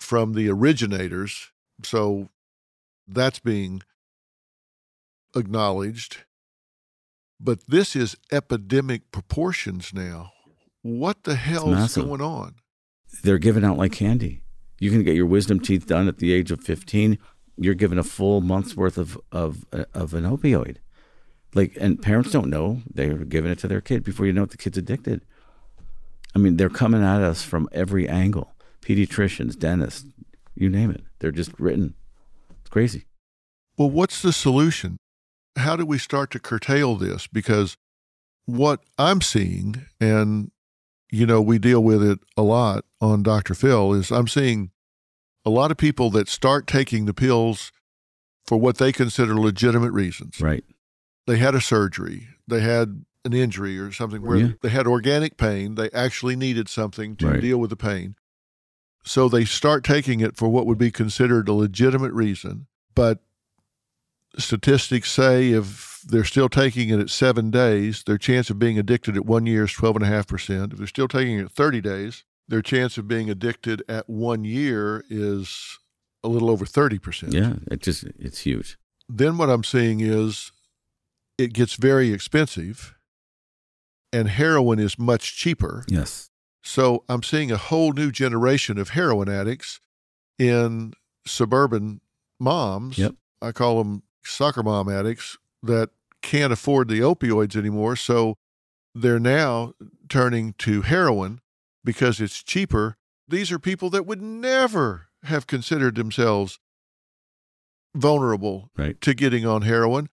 [0.00, 1.52] from the originators.
[1.82, 2.30] So
[3.06, 3.82] that's being
[5.36, 6.24] acknowledged.
[7.38, 10.32] But this is epidemic proportions now.
[10.80, 12.54] What the hell is going on?
[13.22, 14.44] They're given out like candy.
[14.80, 17.18] You can get your wisdom teeth done at the age of 15.
[17.58, 20.78] You're given a full month's worth of, of, uh, of an opioid.
[21.54, 24.50] Like, and parents don't know they're giving it to their kid before you know it,
[24.50, 25.22] the kid's addicted.
[26.34, 30.04] I mean, they're coming at us from every angle pediatricians, dentists,
[30.54, 31.02] you name it.
[31.18, 31.94] They're just written.
[32.60, 33.06] It's crazy.
[33.76, 34.96] Well, what's the solution?
[35.56, 37.26] How do we start to curtail this?
[37.26, 37.76] Because
[38.44, 40.50] what I'm seeing, and
[41.10, 43.54] you know, we deal with it a lot on Dr.
[43.54, 44.70] Phil, is I'm seeing
[45.44, 47.72] a lot of people that start taking the pills
[48.46, 50.40] for what they consider legitimate reasons.
[50.40, 50.64] Right.
[51.26, 54.48] They had a surgery, they had an injury or something where Yeah.
[54.62, 55.74] they had organic pain.
[55.74, 57.40] They actually needed something to Right.
[57.40, 58.14] deal with the pain.
[59.04, 62.66] So they start taking it for what would be considered a legitimate reason.
[62.94, 63.24] But
[64.38, 69.16] statistics say if they're still taking it at seven days, their chance of being addicted
[69.16, 70.72] at one year is 12.5%.
[70.72, 74.44] If they're still taking it at 30 days, their chance of being addicted at one
[74.44, 75.78] year is
[76.22, 77.32] a little over 30%.
[77.32, 77.54] Yeah.
[77.70, 78.78] It just, it's huge.
[79.08, 80.52] Then what I'm seeing is
[81.38, 82.94] it gets very expensive
[84.12, 85.84] and heroin is much cheaper.
[85.88, 86.30] Yes.
[86.62, 89.80] So I'm seeing a whole new generation of heroin addicts
[90.38, 90.92] in
[91.26, 92.00] suburban
[92.40, 92.98] moms.
[92.98, 93.14] Yep.
[93.42, 95.90] I call them soccer mom addicts that
[96.22, 97.96] can't afford the opioids anymore.
[97.96, 98.36] So
[98.94, 99.74] they're now
[100.08, 101.40] turning to heroin
[101.84, 102.96] because it's cheaper.
[103.28, 106.58] These are people that would never have considered themselves
[107.94, 109.00] vulnerable Right.
[109.02, 110.08] to getting on heroin,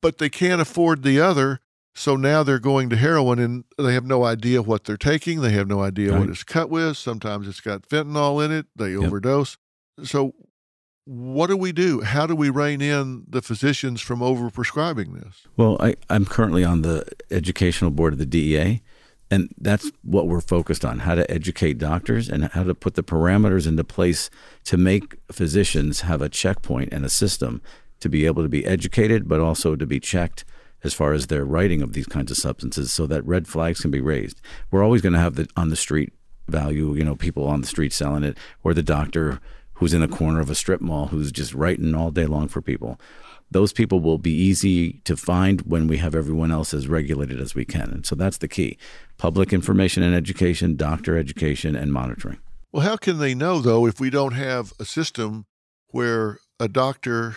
[0.00, 1.60] but they can't afford the other.
[1.94, 5.40] So now they're going to heroin and they have no idea what they're taking.
[5.40, 6.96] They have no idea what it's cut with.
[6.96, 8.66] Sometimes it's got fentanyl in it.
[8.76, 9.02] They Yep.
[9.02, 9.56] overdose.
[10.04, 10.34] So,
[11.04, 12.02] what do we do?
[12.02, 15.46] How do we rein in the physicians from overprescribing this?
[15.56, 18.82] Well, I, I'm currently on the educational board of the DEA,
[19.30, 23.02] and that's what we're focused on how to educate doctors and how to put the
[23.02, 24.28] parameters into place
[24.64, 27.62] to make physicians have a checkpoint and a system
[28.00, 30.44] to be able to be educated, but also to be checked
[30.84, 33.90] as far as their writing of these kinds of substances so that red flags can
[33.90, 34.40] be raised.
[34.70, 36.12] We're always going to have the on the street
[36.46, 39.40] value, you know, people on the street selling it, or the doctor
[39.74, 42.62] who's in the corner of a strip mall who's just writing all day long for
[42.62, 42.98] people
[43.50, 47.54] those people will be easy to find when we have everyone else as regulated as
[47.54, 47.90] we can.
[47.90, 48.76] And so that's the key
[49.16, 52.38] public information and education, doctor education, and monitoring.
[52.72, 55.46] Well, how can they know, though, if we don't have a system
[55.88, 57.36] where a doctor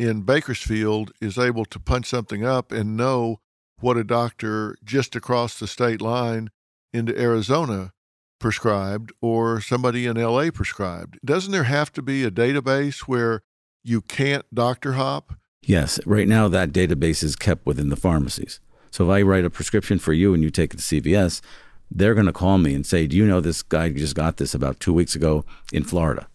[0.00, 3.38] in Bakersfield is able to punch something up and know
[3.80, 6.48] what a doctor just across the state line
[6.90, 7.92] into Arizona
[8.38, 11.18] prescribed or somebody in LA prescribed?
[11.22, 13.42] Doesn't there have to be a database where
[13.84, 15.34] you can't doctor hop?
[15.60, 18.58] Yes, right now that database is kept within the pharmacies.
[18.90, 21.42] So if I write a prescription for you and you take it to CVS,
[21.90, 24.54] they're going to call me and say, Do you know this guy just got this
[24.54, 25.44] about two weeks ago
[25.74, 26.26] in Florida?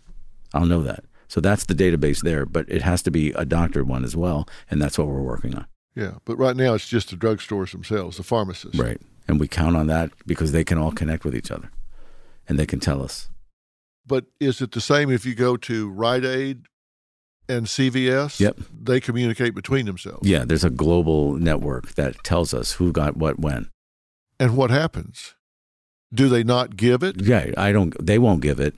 [0.53, 1.03] I'll know that.
[1.27, 4.47] So that's the database there, but it has to be a doctor one as well.
[4.69, 5.65] And that's what we're working on.
[5.95, 8.77] Yeah, but right now it's just the drugstores themselves, the pharmacists.
[8.77, 9.01] Right.
[9.27, 11.71] And we count on that because they can all connect with each other
[12.47, 13.29] and they can tell us.
[14.05, 16.65] But is it the same if you go to Rite Aid
[17.49, 18.39] and CVS?
[18.39, 18.59] Yep.
[18.83, 20.27] They communicate between themselves.
[20.27, 23.69] Yeah, there's a global network that tells us who got what when.
[24.39, 25.33] And what happens?
[26.13, 27.21] Do they not give it?
[27.21, 27.93] Yeah, I don't.
[28.03, 28.75] They won't give it.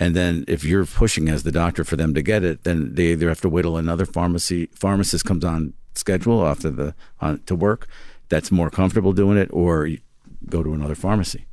[0.00, 3.12] And then if you're pushing as the doctor for them to get it, then they
[3.12, 7.54] either have to wait till another pharmacy pharmacist comes on schedule after the on to
[7.54, 7.86] work
[8.30, 9.98] that's more comfortable doing it, or you
[10.48, 11.46] go to another pharmacy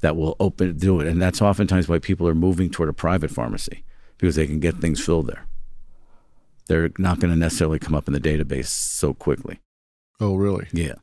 [0.00, 1.08] that will open do it.
[1.08, 3.82] And that's oftentimes why people are moving toward a private pharmacy
[4.16, 5.46] because they can get things filled there.
[6.68, 9.58] They're not going to necessarily come up in the database so quickly.
[10.20, 10.68] Oh, really?
[10.72, 10.96] Yeah,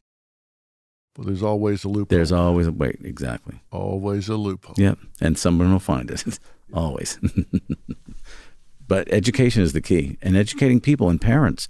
[1.18, 2.18] Well, there's always a loophole.
[2.18, 2.98] there's always a wait.
[3.04, 3.62] Exactly.
[3.72, 4.76] always a loophole.
[4.78, 5.00] Yep.
[5.22, 6.40] And someone will find it.
[6.74, 7.20] Always.
[8.88, 11.68] but education is the key and educating people and parents.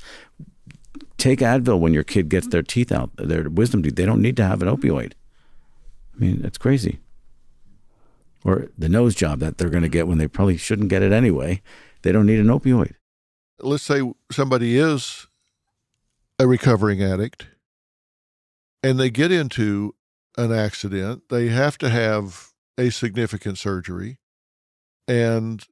[1.17, 3.95] Take Advil when your kid gets their teeth out, their wisdom teeth.
[3.95, 5.11] They don't need to have an opioid.
[6.15, 6.99] I mean, that's crazy.
[8.45, 11.11] Or the nose job that they're going to get when they probably shouldn't get it
[11.11, 11.61] anyway.
[12.03, 12.93] They don't need an opioid.
[13.59, 15.27] Let's say somebody is
[16.39, 17.47] a recovering addict
[18.85, 19.95] and they get into
[20.37, 21.23] an accident.
[21.29, 24.19] They have to have a significant surgery,
[25.07, 25.65] and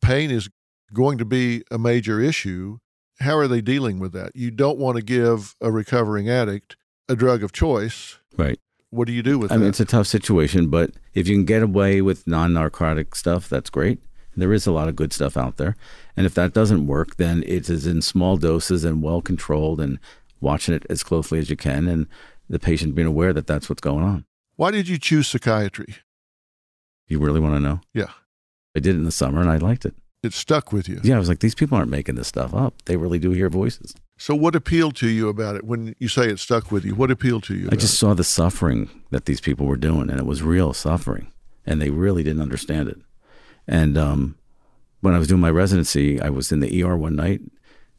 [0.00, 0.48] pain is
[0.92, 2.78] going to be a major issue.
[3.18, 4.36] How are they dealing with that?
[4.36, 6.76] You don't want to give a recovering addict
[7.08, 8.18] a drug of choice.
[8.36, 8.60] Right.
[8.90, 9.54] What do you do with it?
[9.54, 9.60] I that?
[9.60, 13.70] mean, it's a tough situation, but if you can get away with non-narcotic stuff, that's
[13.70, 13.98] great.
[14.36, 15.74] There is a lot of good stuff out there,
[16.16, 19.98] and if that doesn't work, then it is in small doses and well controlled, and
[20.40, 22.06] watching it as closely as you can, and
[22.48, 24.24] the patient being aware that that's what's going on.
[24.56, 25.96] Why did you choose psychiatry?
[27.08, 27.80] You really want to know?
[27.92, 28.10] Yeah.
[28.76, 29.94] I did it in the summer, and I liked it.
[30.22, 31.00] It stuck with you.
[31.04, 32.74] Yeah, I was like, these people aren't making this stuff up.
[32.86, 33.94] They really do hear voices.
[34.16, 36.94] So, what appealed to you about it when you say it stuck with you?
[36.94, 37.68] What appealed to you?
[37.70, 37.98] I just it?
[37.98, 41.30] saw the suffering that these people were doing, and it was real suffering,
[41.66, 42.98] and they really didn't understand it.
[43.66, 44.36] And um,
[45.00, 47.42] when I was doing my residency, I was in the ER one night.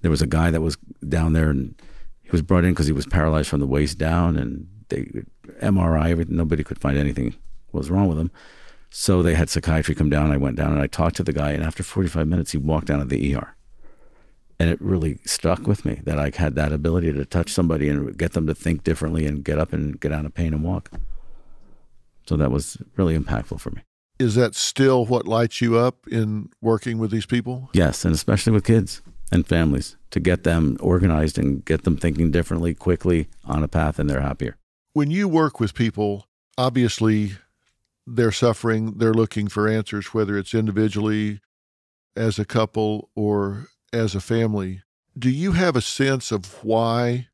[0.01, 0.77] There was a guy that was
[1.07, 1.75] down there, and
[2.25, 5.05] he was brought in because he was paralyzed from the waist down, and they
[5.61, 6.35] MRI, everything.
[6.35, 7.35] Nobody could find anything
[7.71, 8.31] was wrong with him.
[8.89, 10.31] So they had psychiatry come down.
[10.31, 12.89] I went down and I talked to the guy, and after 45 minutes, he walked
[12.89, 13.55] out of the ER.
[14.57, 18.17] And it really stuck with me that I had that ability to touch somebody and
[18.17, 20.91] get them to think differently and get up and get out of pain and walk.
[22.25, 23.81] So that was really impactful for me.
[24.17, 27.69] Is that still what lights you up in working with these people?
[27.73, 32.31] Yes, and especially with kids and families to get them organized and get them thinking
[32.31, 34.55] differently quickly on a path and they're happier.
[34.93, 37.33] When you work with people, obviously
[38.07, 41.41] they're suffering, they're looking for answers, whether it's individually,
[42.15, 44.83] as a couple, or as a family.
[45.19, 47.27] Do you have a sense of why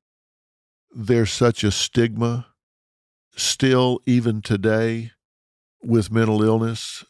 [0.91, 2.47] there's such a stigma
[3.35, 5.11] still, even today,
[5.83, 7.05] with mental illness?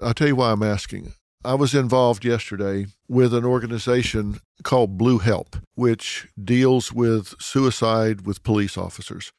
[0.00, 1.12] I'll tell you why I'm asking.
[1.44, 8.44] I was involved yesterday with an organization called Blue Help, which deals with suicide with
[8.44, 9.32] police officers.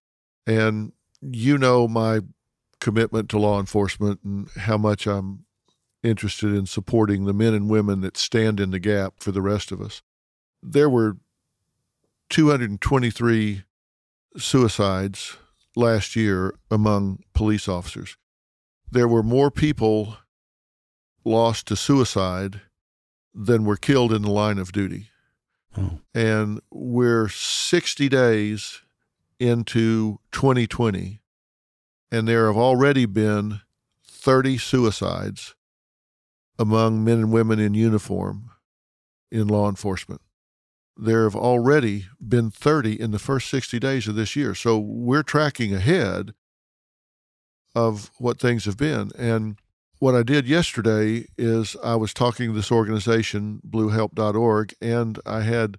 [0.45, 0.91] And
[1.21, 2.21] you know my
[2.81, 5.45] commitment to law enforcement and how much I'm
[6.03, 9.71] interested in supporting the men and women that stand in the gap for the rest
[9.71, 10.01] of us.
[10.61, 11.15] There were
[12.29, 13.63] 223
[14.35, 15.37] suicides
[15.77, 18.17] last year among police officers.
[18.91, 20.17] There were more people
[21.25, 22.61] lost to suicide
[23.33, 25.09] than were killed in the line of duty.
[25.77, 28.81] Oh, And we're 60 days
[29.39, 31.21] into 2020,
[32.11, 33.61] and there have already been
[34.05, 35.55] 30 suicides
[36.59, 38.51] among men and women in uniform
[39.31, 40.21] in law enforcement.
[40.95, 44.53] There have already been 30 in the first 60 days of this year.
[44.53, 46.35] So we're tracking ahead
[47.73, 49.09] of what things have been.
[49.17, 49.57] And
[50.03, 55.77] what I did yesterday is I was talking to this organization, bluehelp.org, and I had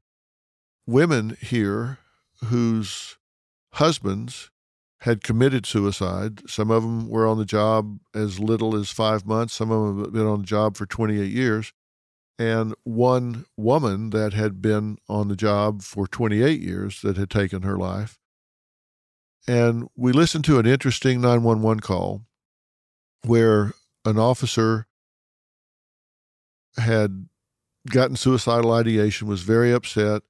[0.86, 1.98] women here
[2.46, 3.18] whose
[3.74, 4.50] husbands
[5.00, 6.40] had committed suicide.
[6.48, 10.04] Some of them were on the job as little as five months, some of them
[10.04, 11.74] have been on the job for 28 years.
[12.38, 17.60] And one woman that had been on the job for 28 years that had taken
[17.60, 18.16] her life.
[19.46, 22.22] And we listened to an interesting 911 call
[23.26, 23.74] where
[24.04, 24.86] an officer
[26.76, 27.28] had
[27.88, 30.22] gotten suicidal ideation, was very upset,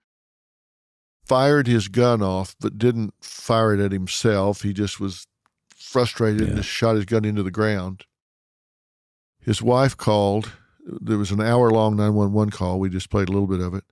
[1.24, 4.62] fired his gun off, but didn't fire it at himself.
[4.62, 5.26] He just was
[5.74, 8.04] frustrated and just shot his gun into the ground.
[9.40, 10.52] His wife called.
[10.86, 12.78] There was an hour long 911 call.
[12.78, 13.84] We just played a little bit of it.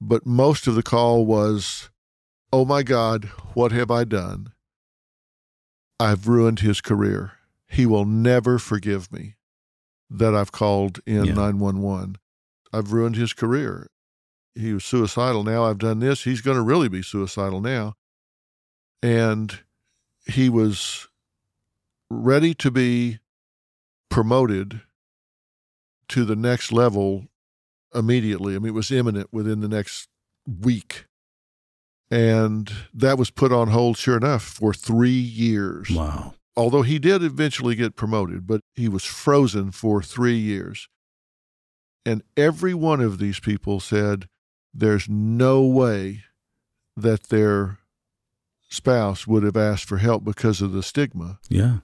[0.00, 1.90] But most of the call was,
[2.52, 4.52] Oh my God, what have I done?
[6.00, 7.32] I've ruined his career.
[7.72, 9.36] He will never forgive me
[10.10, 11.32] that I've called in Yeah.
[11.34, 12.18] 911.
[12.70, 13.88] I've ruined his career.
[14.54, 15.42] He was suicidal.
[15.42, 16.24] Now I've done this.
[16.24, 17.94] He's going to really be suicidal now.
[19.02, 19.60] And
[20.26, 21.08] he was
[22.10, 23.20] ready to be
[24.10, 24.82] promoted
[26.08, 27.28] to the next level
[27.94, 28.54] immediately.
[28.54, 30.08] I mean, it was imminent within the next
[30.46, 31.06] week.
[32.10, 36.34] And that was put on hold, sure enough, for three years wow.
[36.56, 40.88] Although he did eventually get promoted, but he was frozen for three years.
[42.04, 44.28] And every one of these people said
[44.74, 46.24] there's no way
[46.96, 47.78] that their
[48.68, 51.38] spouse would have asked for help because of the stigma.
[51.48, 51.78] Yeah.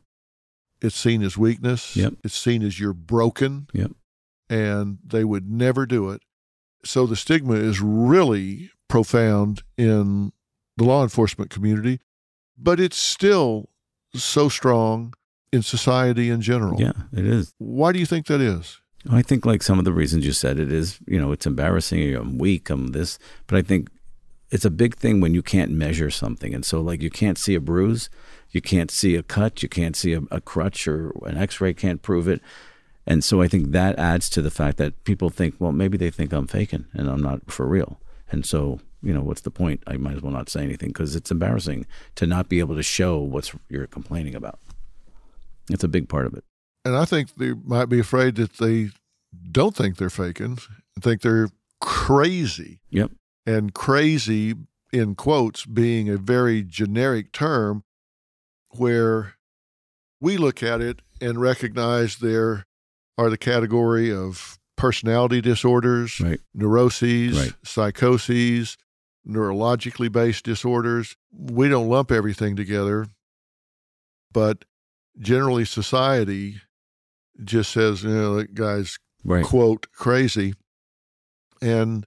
[0.81, 1.97] It's seen as weakness.
[1.97, 2.15] Yep.
[2.25, 3.69] It's seen as you're broken.
[3.73, 3.93] Yep.
[4.49, 6.23] And they would never do it.
[6.85, 10.33] So the stigma is really profound in
[10.77, 12.01] the law enforcement community,
[12.57, 13.69] but it's still
[14.15, 15.15] so strong
[15.53, 16.81] in society in general.
[16.81, 17.55] Yeah, it is.
[17.59, 18.81] Why do you think that is?
[19.11, 22.15] I think like some of the reasons you said it is, you know, it's embarrassing.
[22.15, 22.69] I'm weak.
[22.69, 23.89] I'm this, but I think
[24.51, 27.55] it's a big thing when you can't measure something, and so like you can't see
[27.55, 28.09] a bruise,
[28.51, 32.03] you can't see a cut, you can't see a, a crutch or an X-ray can't
[32.03, 32.41] prove it,
[33.07, 36.11] and so I think that adds to the fact that people think, well, maybe they
[36.11, 38.01] think I'm faking and I'm not for real,
[38.31, 39.83] and so you know, what's the point?
[39.87, 41.87] I might as well not say anything because it's embarrassing
[42.17, 44.59] to not be able to show what you're complaining about.
[45.71, 46.45] It's a big part of it.
[46.85, 48.91] And I think they might be afraid that they
[49.51, 50.59] don't think they're faking
[50.95, 51.49] and think they're
[51.81, 52.81] crazy.
[52.91, 53.13] Yep.
[53.47, 54.55] And crazy,
[54.93, 57.85] in quotes, being a very generic term
[58.71, 59.35] where
[60.21, 62.65] we look at it and recognize there
[63.17, 66.41] are the category of personality disorders, Right.
[66.55, 67.53] neuroses, Right.
[67.65, 68.77] psychoses,
[69.29, 71.17] neurologically based disorders.
[71.33, 73.07] We don't lump everything together,
[74.33, 74.65] but
[75.19, 76.61] generally society
[77.45, 79.45] just says, you know, that guy's Right.
[79.45, 80.55] quote crazy.
[81.61, 82.07] And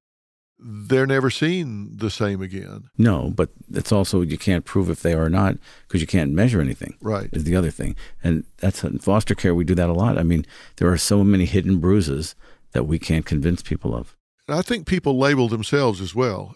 [0.58, 2.84] they're never seen the same again.
[2.98, 5.58] No, but it's also you can't prove if they are or not
[5.88, 6.96] because you can't measure anything.
[7.02, 7.30] Right.
[7.34, 9.56] Is the other thing, and that's in foster care.
[9.56, 10.18] We do that a lot.
[10.20, 10.46] I mean,
[10.78, 12.36] there are so many hidden bruises
[12.74, 14.16] that we can't convince people of.
[14.48, 16.56] I think people label themselves as well.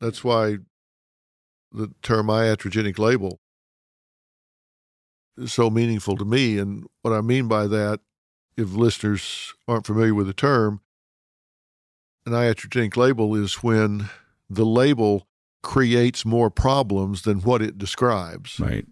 [0.00, 0.58] That's why
[1.72, 3.40] the term iatrogenic label
[5.36, 6.58] is so meaningful to me.
[6.58, 8.00] And what I mean by that,
[8.56, 10.80] if listeners aren't familiar with the term,
[12.26, 14.08] an iatrogenic label is when
[14.50, 15.26] the label
[15.62, 18.58] creates more problems than what it describes.
[18.60, 18.86] Right.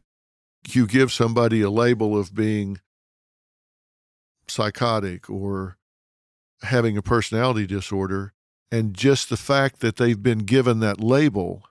[0.68, 2.80] You give somebody a label of being
[4.48, 5.78] psychotic or
[6.62, 8.32] having a personality disorder,
[8.70, 11.62] and just the fact that they've been given that label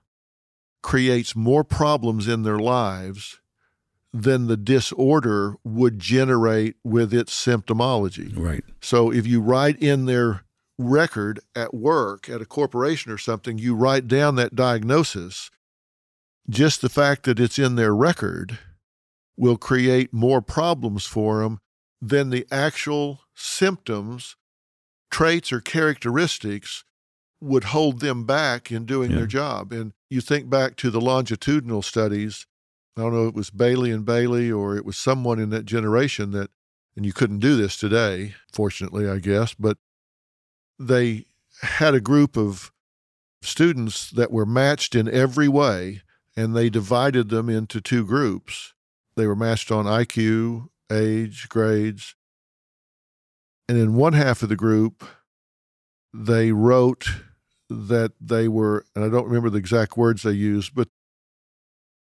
[0.82, 3.40] creates more problems in their lives
[4.12, 8.32] than the disorder would generate with its symptomology.
[8.36, 8.64] Right.
[8.80, 10.44] So if you write in their
[10.78, 15.50] record at work, at a corporation or something, you write down that diagnosis,
[16.48, 18.58] just the fact that it's in their record
[19.36, 21.58] will create more problems for them
[22.00, 24.36] than the actual symptoms,
[25.10, 26.84] traits, or characteristics
[27.40, 29.18] would hold them back in doing Yeah.
[29.18, 29.72] their job.
[29.72, 32.46] And you think back to the longitudinal studies.
[32.96, 35.66] I don't know if it was Bailey and Bailey or it was someone in that
[35.66, 36.50] generation that,
[36.96, 39.76] and you couldn't do this today, fortunately, I guess, but
[40.78, 41.26] they
[41.60, 42.72] had a group of
[43.42, 46.02] students that were matched in every way
[46.36, 48.72] and they divided them into two groups.
[49.16, 52.14] They were matched on IQ, age, grades.
[53.68, 55.04] And in one half of the group,
[56.14, 57.06] they wrote
[57.68, 60.88] that they were, and I don't remember the exact words they used, but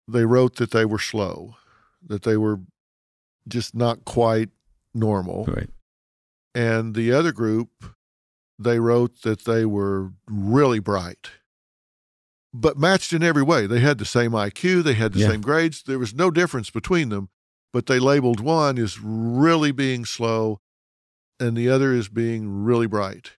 [0.08, 1.56] they wrote that they were slow,
[2.04, 2.60] that they were
[3.46, 4.50] just not quite
[4.92, 5.44] normal.
[5.44, 5.70] Right.
[6.54, 7.68] And the other group,
[8.58, 11.30] they wrote that they were really bright,
[12.52, 13.66] but matched in every way.
[13.66, 15.28] They had the same IQ, they had the Yeah.
[15.28, 15.82] same grades.
[15.82, 17.28] There was no difference between them,
[17.72, 20.60] but they labeled one as really being slow
[21.38, 23.32] and the other is being really bright.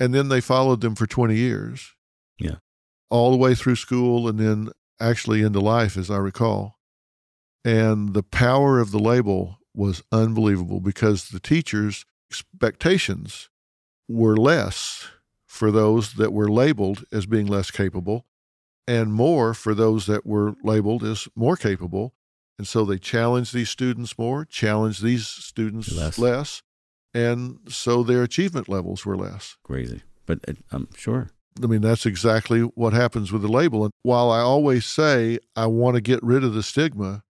[0.00, 1.94] And then they followed them for 20 years.
[2.38, 2.56] Yeah.
[3.10, 6.78] All the way through school and then actually into life, as I recall.
[7.64, 13.48] And the power of the label was unbelievable because the teachers' expectations
[14.08, 15.08] were less
[15.46, 18.26] for those that were labeled as being less capable
[18.86, 22.14] and more for those that were labeled as more capable.
[22.58, 26.18] And so they challenged these students more, challenged these students Less.
[26.18, 26.62] less,
[27.14, 29.56] and so their achievement levels were less.
[29.62, 30.02] Crazy.
[30.26, 31.30] But uh, I'm sure.
[31.62, 33.84] I mean, that's exactly what happens with the label.
[33.84, 37.22] And while I always say I want to get rid of the stigma,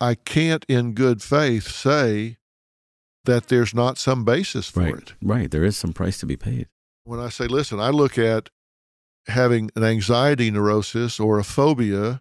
[0.00, 2.36] I can't in good faith say
[3.24, 4.94] that there's not some basis for Right.
[4.94, 5.14] it.
[5.22, 5.50] Right.
[5.50, 6.66] There is some price to be paid.
[7.04, 8.50] When I say, listen, I look at
[9.28, 12.20] having an anxiety neurosis or a phobia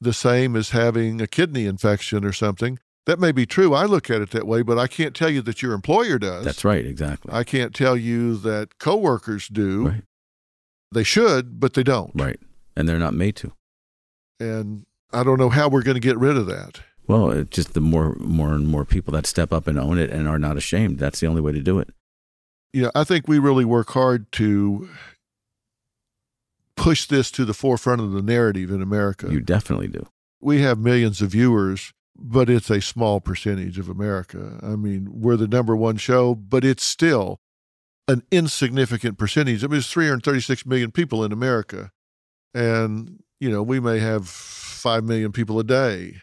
[0.00, 2.78] the same as having a kidney infection or something.
[3.10, 3.74] That may be true.
[3.74, 6.44] I look at it that way, but I can't tell you that your employer does.
[6.44, 6.86] That's right.
[6.86, 7.32] Exactly.
[7.34, 9.88] I can't tell you that coworkers do.
[9.88, 10.02] Right.
[10.92, 12.12] They should, but they don't.
[12.14, 12.38] Right.
[12.76, 13.50] And they're not made to.
[14.38, 16.82] And I don't know how we're going to get rid of that.
[17.08, 20.10] Well, it's just the more, more and more people that step up and own it
[20.10, 21.00] and are not ashamed.
[21.00, 21.88] That's the only way to do it.
[22.72, 24.88] You know, I think we really work hard to
[26.76, 29.26] push this to the forefront of the narrative in America.
[29.32, 30.06] You definitely do.
[30.40, 34.58] we have millions of viewers, but it's a small percentage of America.
[34.62, 37.40] I mean, we're the number one show, but it's still
[38.08, 39.62] an insignificant percentage.
[39.64, 41.90] I mean, there's 336 million people in America.
[42.54, 46.16] And, you know, we may have 5 million people a day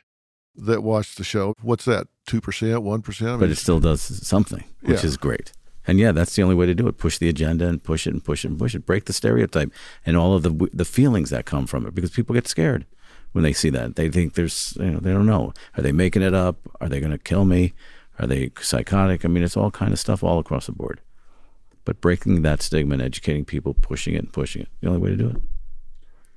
[0.55, 1.53] that watch the show.
[1.61, 2.07] What's that?
[2.27, 3.21] 2%, 1%?
[3.25, 5.07] I mean, But it still does something, which Yeah.
[5.07, 5.51] is great.
[5.87, 6.97] And yeah, that's the only way to do it.
[6.97, 8.85] Push the agenda and push it and push it and push it.
[8.85, 9.71] Break the stereotype
[10.05, 12.85] and all of the the feelings that come from it because people get scared
[13.31, 13.95] when they see that.
[13.95, 15.53] They think there's, you know, they don't know.
[15.77, 16.57] Are they making it up?
[16.81, 17.73] Are they going to kill me?
[18.19, 19.23] Are they psychotic?
[19.23, 21.01] I mean, it's all kind of stuff all across the board.
[21.85, 25.09] But breaking that stigma and educating people, pushing it and pushing it, the only way
[25.09, 25.37] to do it.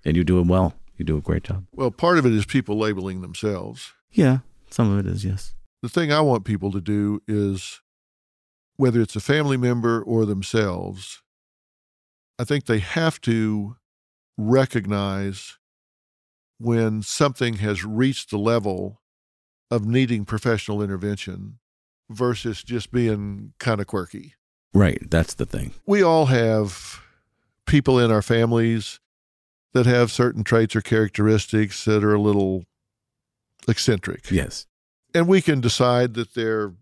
[0.05, 0.74] And you do it well.
[0.97, 1.64] You do a great job.
[1.72, 3.95] Well, part of it is people labeling themselves.
[4.12, 4.38] Yeah,
[4.70, 5.55] some of it is, yes.
[5.82, 7.80] The thing I want people to do is
[8.76, 11.22] whether it's a family member or themselves,
[12.38, 13.76] I think they have to
[14.36, 15.59] recognize
[16.61, 19.00] when something has reached the level
[19.70, 21.58] of needing professional intervention
[22.11, 24.34] versus just being kind of quirky.
[24.74, 25.11] Right.
[25.11, 25.72] That's the thing.
[25.86, 27.00] We all have
[27.66, 29.00] people in our families
[29.72, 32.64] that have certain traits or characteristics that are a little
[33.66, 34.30] eccentric.
[34.30, 34.66] Yes.
[35.14, 36.74] And we can decide that they're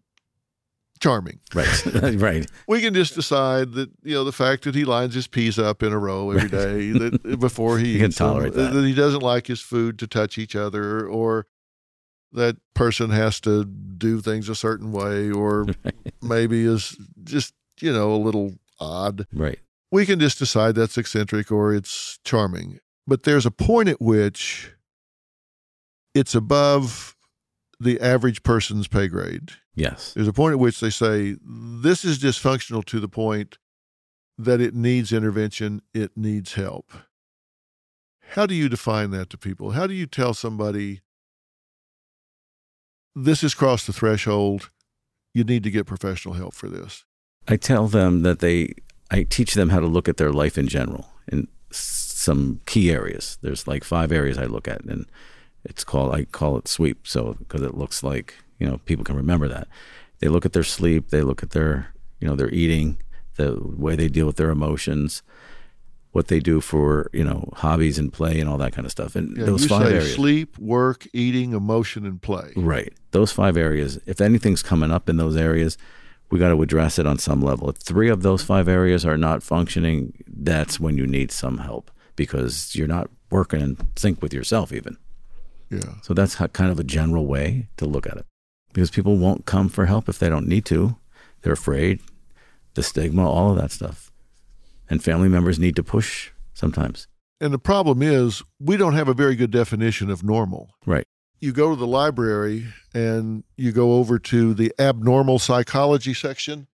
[1.01, 1.41] charming.
[1.55, 1.87] Right.
[2.17, 2.47] right.
[2.67, 5.83] We can just decide that you know the fact that he lines his peas up
[5.83, 8.73] in a row every day that before he can eats them, tolerate that.
[8.73, 11.47] that he doesn't like his food to touch each other or
[12.33, 15.67] that person has to do things a certain way or
[16.23, 19.27] maybe is just you know a little odd.
[19.33, 19.59] Right.
[19.91, 22.79] We can just decide that's eccentric or it's charming.
[23.07, 24.75] But there's a point at which
[26.15, 27.17] it's above
[27.81, 29.53] the average person's pay grade.
[29.75, 30.13] Yes.
[30.15, 33.59] There's a point at which they say this is dysfunctional to the point
[34.37, 36.93] that it needs intervention, it needs help.
[38.33, 39.73] How do you define that to people?
[39.73, 41.01] How do you tell somebody
[43.15, 44.71] this has crossed the threshold?
[45.35, 47.05] You need to get professional help for this.
[47.47, 48.75] I tell them that they,
[49.11, 53.39] I teach them how to look at their life in general in some key areas.
[53.41, 55.07] There's like five areas I look at, and
[55.65, 57.07] it's called, I call it sweep.
[57.07, 59.69] So, because it looks like, you know, people can remember that.
[60.21, 62.99] They look at their sleep, they look at their, you know, their eating,
[63.37, 65.23] the way they deal with their emotions,
[66.13, 69.15] what they do for, you know, hobbies and play and all that kind of stuff.
[69.15, 70.15] And Yeah, those you five say areas.
[70.15, 72.53] sleep, work, eating, emotion, and play.
[72.57, 72.93] Right.
[73.13, 75.79] Those five areas, if anything's coming up in those areas,
[76.31, 77.71] we got to address it on some level.
[77.71, 81.91] If three of those five areas are not functioning, that's when you need some help
[82.17, 84.97] because you're not working in sync with yourself, even.
[85.71, 85.95] Yeah.
[86.03, 88.27] So that's how, kind of a general way to look at it
[88.73, 90.97] because people won't come for help if they don't need to.
[91.43, 92.01] They're afraid,
[92.75, 94.11] the stigma, all of that stuff.
[94.91, 97.07] And family members need to push sometimes.
[97.41, 100.71] And the problem is, we don't have a very good definition of normal.
[100.87, 101.05] Right.
[101.41, 106.67] You go to the library and you go over to the abnormal psychology section.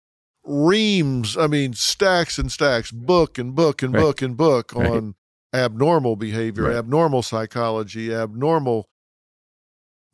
[0.45, 4.01] Reams, I mean, stacks and stacks, book and book and Right.
[4.03, 4.91] book and book Right.
[4.91, 5.15] on
[5.55, 6.77] abnormal behavior, Right.
[6.77, 8.89] abnormal psychology, abnormal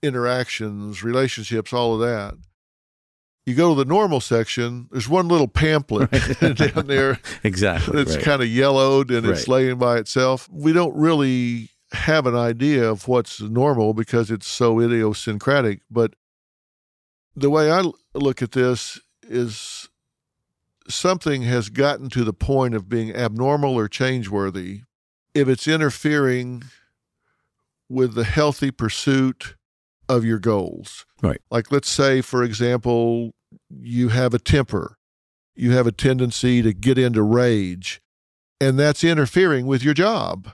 [0.02, 2.34] interactions, relationships, all of that.
[3.46, 6.10] You go to the normal section, there's one little pamphlet
[6.40, 8.00] down there Exactly.
[8.00, 8.24] it's right.
[8.24, 10.48] kind of yellowed and it's laying by itself.
[10.52, 15.80] We don't really have an idea of what's normal because it's so idiosyncratic.
[15.90, 16.14] But
[17.34, 19.88] the way I look at this is
[20.88, 24.82] something has gotten to the point of being abnormal or changeworthy
[25.38, 26.64] if it's interfering
[27.88, 29.56] with the healthy pursuit
[30.08, 31.06] of your goals.
[31.22, 31.40] Right.
[31.50, 33.32] Like, let's say, for example,
[33.70, 34.98] you have a temper
[35.58, 38.00] you have a tendency to get into rage,
[38.60, 40.52] and that's interfering with your job.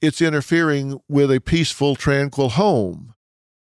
[0.00, 3.14] It's interfering with a peaceful, tranquil home.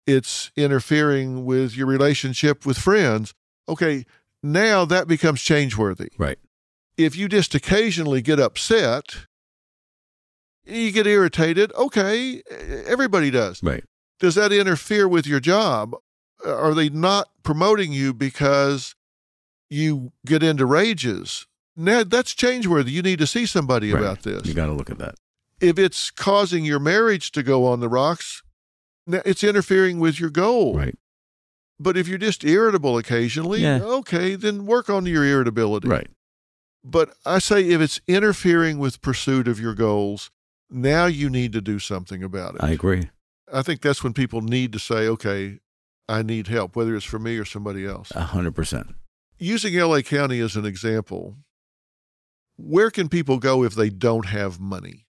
[0.06, 3.34] It's interfering with your relationship with friends.
[3.68, 4.06] Okay,
[4.42, 6.08] now that becomes changeworthy.
[6.16, 6.38] Right.
[6.96, 9.26] If you just occasionally get upset,
[10.64, 11.72] you get irritated.
[11.74, 12.42] Okay,
[12.86, 13.62] everybody does.
[13.62, 13.84] Right.
[14.20, 15.94] Does that interfere with your job?
[16.46, 18.94] Are they not promoting you because
[19.70, 21.46] you get into rages?
[21.76, 22.90] Now that's changeworthy.
[22.90, 24.00] You need to see somebody Right.
[24.02, 24.44] about this.
[24.46, 25.14] You got to look at that.
[25.60, 28.42] if it's causing your marriage to go on the rocks,
[29.06, 30.76] now it's interfering with your goal.
[30.76, 30.98] Right.
[31.78, 33.80] But if you're just irritable occasionally, Yeah.
[33.80, 35.86] okay, then work on your irritability.
[35.88, 36.10] Right.
[36.84, 40.30] But I say if it's interfering with pursuit of your goals,
[40.72, 42.62] now you need to do something about it.
[42.62, 43.10] I agree.
[43.52, 45.58] I think that's when people need to say, okay,
[46.08, 48.10] I need help, whether it's for me or somebody else.
[48.12, 48.94] A hundred percent.
[49.38, 51.36] Using LA County as an example,
[52.56, 55.06] where can people go if they don't have money?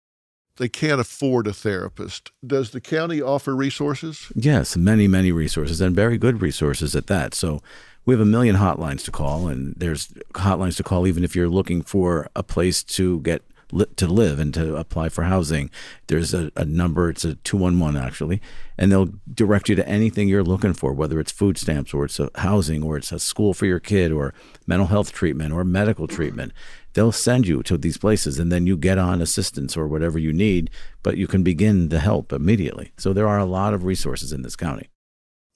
[0.57, 2.31] They can't afford a therapist.
[2.47, 4.31] Does the county offer resources?
[4.35, 7.35] Yes, many, many resources and very good resources at that.
[7.35, 7.61] So
[8.05, 11.49] we have a million hotlines to call, and there's hotlines to call even if you're
[11.49, 13.43] looking for a place to get
[13.73, 15.70] li- to live and to apply for housing.
[16.07, 18.41] There's a, a number, it's a 211 actually,
[18.79, 22.20] and they'll direct you to anything you're looking for, whether it's food stamps or it's
[22.37, 24.35] housing or it's a school for your kid or
[24.66, 26.53] mental health treatment or medical treatment.
[26.95, 30.33] They'll send you to these places and then you get on assistance or whatever you
[30.33, 30.70] need,
[31.03, 32.93] but you can begin the help immediately.
[32.99, 34.91] So there are a lot of resources in this county.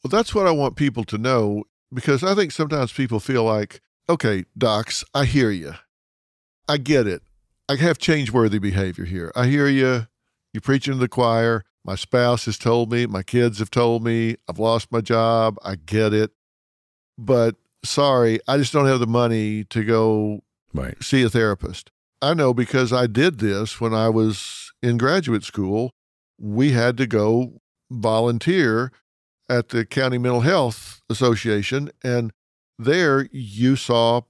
[0.02, 3.80] Well, that's what I want people to know because I think sometimes people feel like,
[4.08, 5.74] okay, docs, I hear you.
[6.68, 7.22] I get it.
[7.68, 9.32] I have change-worthy behavior here.
[9.34, 10.06] I hear you.
[10.52, 11.64] You're preaching to the choir.
[11.84, 13.06] My spouse has told me.
[13.06, 14.36] My kids have told me.
[14.48, 15.56] I've lost my job.
[15.64, 16.30] I get it.
[17.18, 20.42] But sorry, I just don't have the money to go
[20.72, 21.00] Right.
[21.02, 21.90] see a therapist.
[22.22, 25.90] I know because I did this when I was in graduate school.
[26.38, 27.60] We had to go
[27.90, 28.92] volunteer
[29.48, 32.32] at the County Mental Health Association, and
[32.78, 34.22] there you saw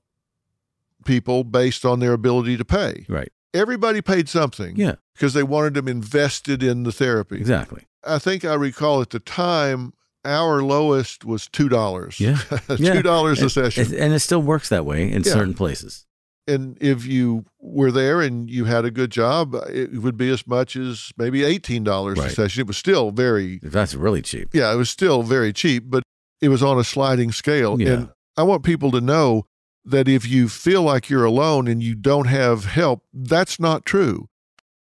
[1.07, 3.07] people based on their ability to pay.
[3.09, 3.31] Right.
[3.55, 4.97] Everybody paid something Yeah.
[5.15, 7.37] because they wanted them invested in the therapy.
[7.37, 7.85] Exactly.
[8.05, 9.93] I think I recall at the time
[10.25, 12.21] our lowest was two dollars.
[12.21, 12.39] Yeah.
[12.79, 12.95] Yeah.
[12.95, 13.95] two dollars a And- session.
[13.95, 15.33] And it still works that way in Yeah.
[15.33, 16.03] certain places.
[16.49, 20.47] and if you were there and you had a good job, it would be as
[20.47, 22.61] much as maybe eighteen dollars a session.
[22.61, 24.51] It was still very, That's really cheap.
[24.53, 26.03] yeah, it was still very cheap, but
[26.41, 27.81] it was on a sliding scale.
[27.81, 27.89] Yeah.
[27.93, 29.47] And I want people to know
[29.87, 34.29] that if you feel like you're alone and you don't have help, that's not true.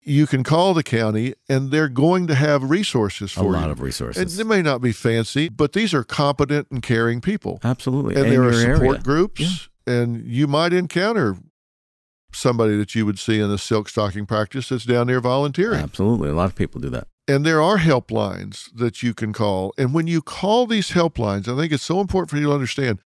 [0.02, 3.50] You can call the county, and they're going to have resources for you.
[3.50, 3.72] A lot you.
[3.72, 4.20] of resources.
[4.20, 8.14] And they may not be fancy, but these are competent and caring people Absolutely.
[8.20, 8.98] and there are support area.
[9.02, 11.36] groups and you might encounter
[12.32, 16.28] somebody that you would see in a silk stocking practice that's down there volunteering Absolutely.
[16.30, 17.08] A lot of people do that.
[17.26, 21.56] and there are helplines that you can call and when you call these helplines i
[21.56, 23.00] think it's so important for you to understand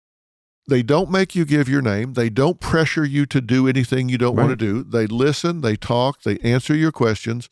[0.70, 4.16] they don't make you give your name they don't pressure you to do anything you
[4.16, 7.50] don't want to do they listen they talk they answer your questions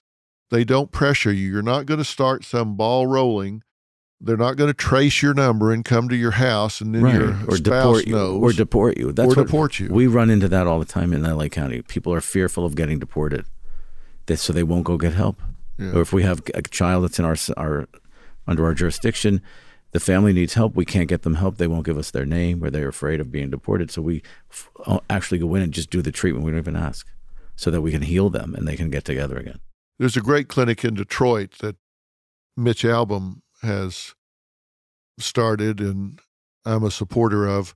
[0.51, 3.62] they don't pressure you you're not going to start some ball rolling
[4.21, 7.31] they're not going to trace your number and come to your house and then your
[7.47, 8.12] Or spouse deport you.
[8.16, 9.12] knows Or deport you.
[9.12, 9.89] That's or what, deport you.
[9.91, 11.83] We run into that all the time in LA County.
[11.83, 13.47] People are fearful of getting deported,
[14.27, 15.41] they, so they won't go get help.
[15.79, 15.93] Yeah.
[15.93, 17.89] Or if we have a child that's in our our
[18.49, 19.41] under our jurisdiction,
[19.93, 20.74] the family needs help.
[20.74, 21.57] We can't get them help.
[21.57, 23.91] They won't give us their name, or they're afraid of being deported.
[23.91, 26.45] So we f- uh, actually go in and just do the treatment.
[26.45, 27.07] We don't even ask,
[27.57, 29.61] so that we can heal them and they can get together again.
[29.99, 31.76] There's a great clinic in Detroit that
[32.57, 34.14] Mitch Albom has
[35.18, 36.20] started, and
[36.64, 37.74] I'm a supporter of,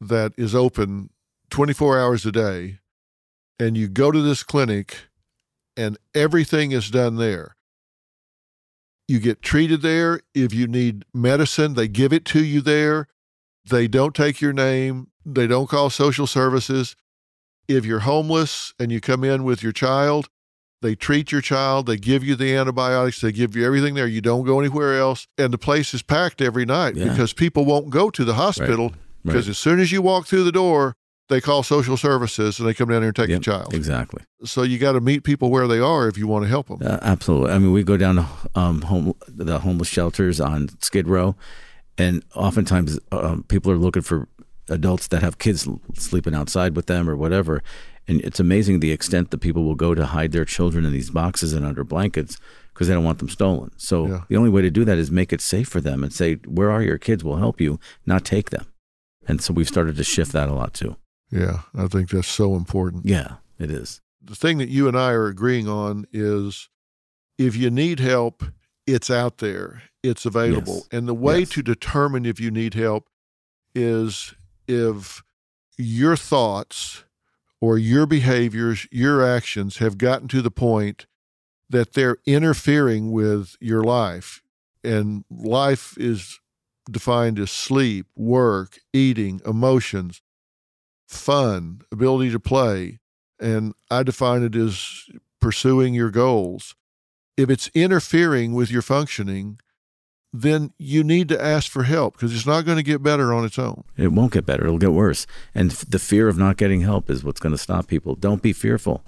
[0.00, 1.10] that is open
[1.50, 2.78] 24 hours a day.
[3.58, 4.96] And you go to this clinic,
[5.76, 7.56] and everything is done there.
[9.10, 10.20] You get treated there.
[10.36, 13.08] If you need medicine, they give it to you there.
[13.68, 16.94] They don't take your name, they don't call social services.
[17.66, 20.28] If you're homeless and you come in with your child,
[20.80, 24.06] they treat your child, they give you the antibiotics, they give you everything there.
[24.06, 25.26] You don't go anywhere else.
[25.36, 27.08] And the place is packed every night Yeah.
[27.08, 28.94] because people won't go to the hospital
[29.24, 29.50] because Right.
[29.50, 30.94] as soon as you walk through the door,
[31.30, 33.74] they call social services and they come down here and take Yep, the child.
[33.74, 34.22] Exactly.
[34.44, 36.78] So you got to meet people where they are if you want to help them.
[36.84, 37.52] Uh, absolutely.
[37.52, 41.34] I mean, we go down to um, home, the homeless shelters on Skid Row,
[41.96, 44.28] and oftentimes um, people are looking for
[44.68, 47.62] adults that have kids sleeping outside with them or whatever.
[48.08, 51.10] And it's amazing the extent that people will go to hide their children in these
[51.10, 52.38] boxes and under blankets
[52.72, 53.70] because they don't want them stolen.
[53.76, 54.20] So Yeah.
[54.28, 56.70] the only way to do that is make it safe for them and say, "Where
[56.70, 57.22] are your kids?
[57.22, 58.66] We'll help you, not take them."
[59.28, 60.96] And so we've started to shift that a lot too.
[61.30, 63.06] Yeah, I think that's so important.
[63.06, 64.00] Yeah, it is.
[64.22, 66.68] The thing that you and I are agreeing on is
[67.38, 68.42] if you need help,
[68.86, 70.74] it's out there, it's available.
[70.74, 70.88] Yes.
[70.92, 71.50] And the way Yes.
[71.50, 73.08] to determine if you need help
[73.74, 74.34] is
[74.66, 75.22] if
[75.78, 77.04] your thoughts
[77.60, 81.06] or your behaviors, your actions have gotten to the point
[81.68, 84.42] that they're interfering with your life.
[84.82, 86.40] And life is
[86.90, 90.20] defined as sleep, work, eating, emotions,
[91.10, 93.00] fun, ability to play.
[93.38, 95.06] And I define it as
[95.40, 96.74] pursuing your goals.
[97.36, 99.58] If it's interfering with your functioning,
[100.32, 103.44] then you need to ask for help because it's not going to get better on
[103.44, 103.82] its own.
[103.96, 104.64] It won't get better.
[104.64, 105.26] It'll get worse.
[105.54, 108.14] And the fear of not getting help is what's going to stop people.
[108.14, 109.02] Don't be fearful.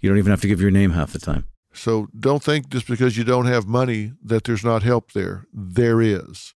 [0.00, 1.46] You don't even have to give your name half the time.
[1.72, 5.46] So don't think just because you don't have money that there's not help there.
[5.52, 6.54] There is.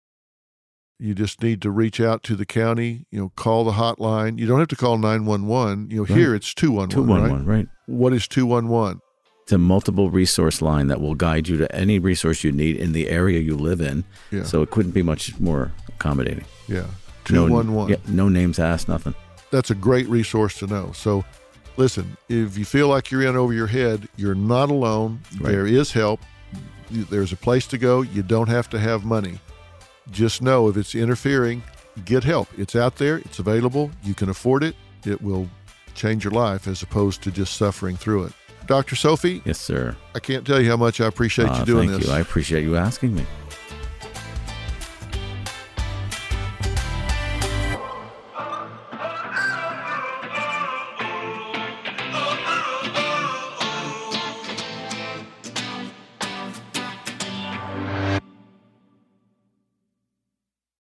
[0.97, 4.39] You just need to reach out to the county, you know, call the hotline.
[4.39, 5.89] You don't have to call 911.
[5.89, 6.17] You know, Right.
[6.17, 7.57] here it's 211, 211, right?
[7.57, 7.67] right?
[7.87, 9.01] What is 211?
[9.43, 12.93] It's a multiple resource line that will guide you to any resource you need in
[12.93, 14.05] the area you live in.
[14.31, 14.43] Yeah.
[14.43, 16.45] So it couldn't be much more accommodating.
[16.67, 16.85] Yeah.
[17.29, 17.89] No- 211.
[17.91, 19.13] yeah, no names asked, nothing.
[19.51, 20.91] That's a great resource to know.
[20.93, 21.25] So
[21.77, 25.19] listen, if you feel like you're in over your head, you're not alone.
[25.39, 25.51] Right.
[25.51, 26.21] There is help.
[26.89, 28.01] There's a place to go.
[28.01, 29.39] You don't have to have money.
[30.11, 31.63] Just know if it's interfering,
[32.05, 32.47] get help.
[32.57, 34.75] It's out there, it's available, you can afford it.
[35.05, 35.47] It will
[35.93, 38.33] change your life as opposed to just suffering through it.
[38.67, 38.95] Dr.
[38.95, 39.95] Sophy, Yes, sir.
[40.15, 42.09] I can't tell you how much I appreciate Ah, you doing thank this.
[42.09, 42.17] Thank you.
[42.17, 43.23] I appreciate you asking me.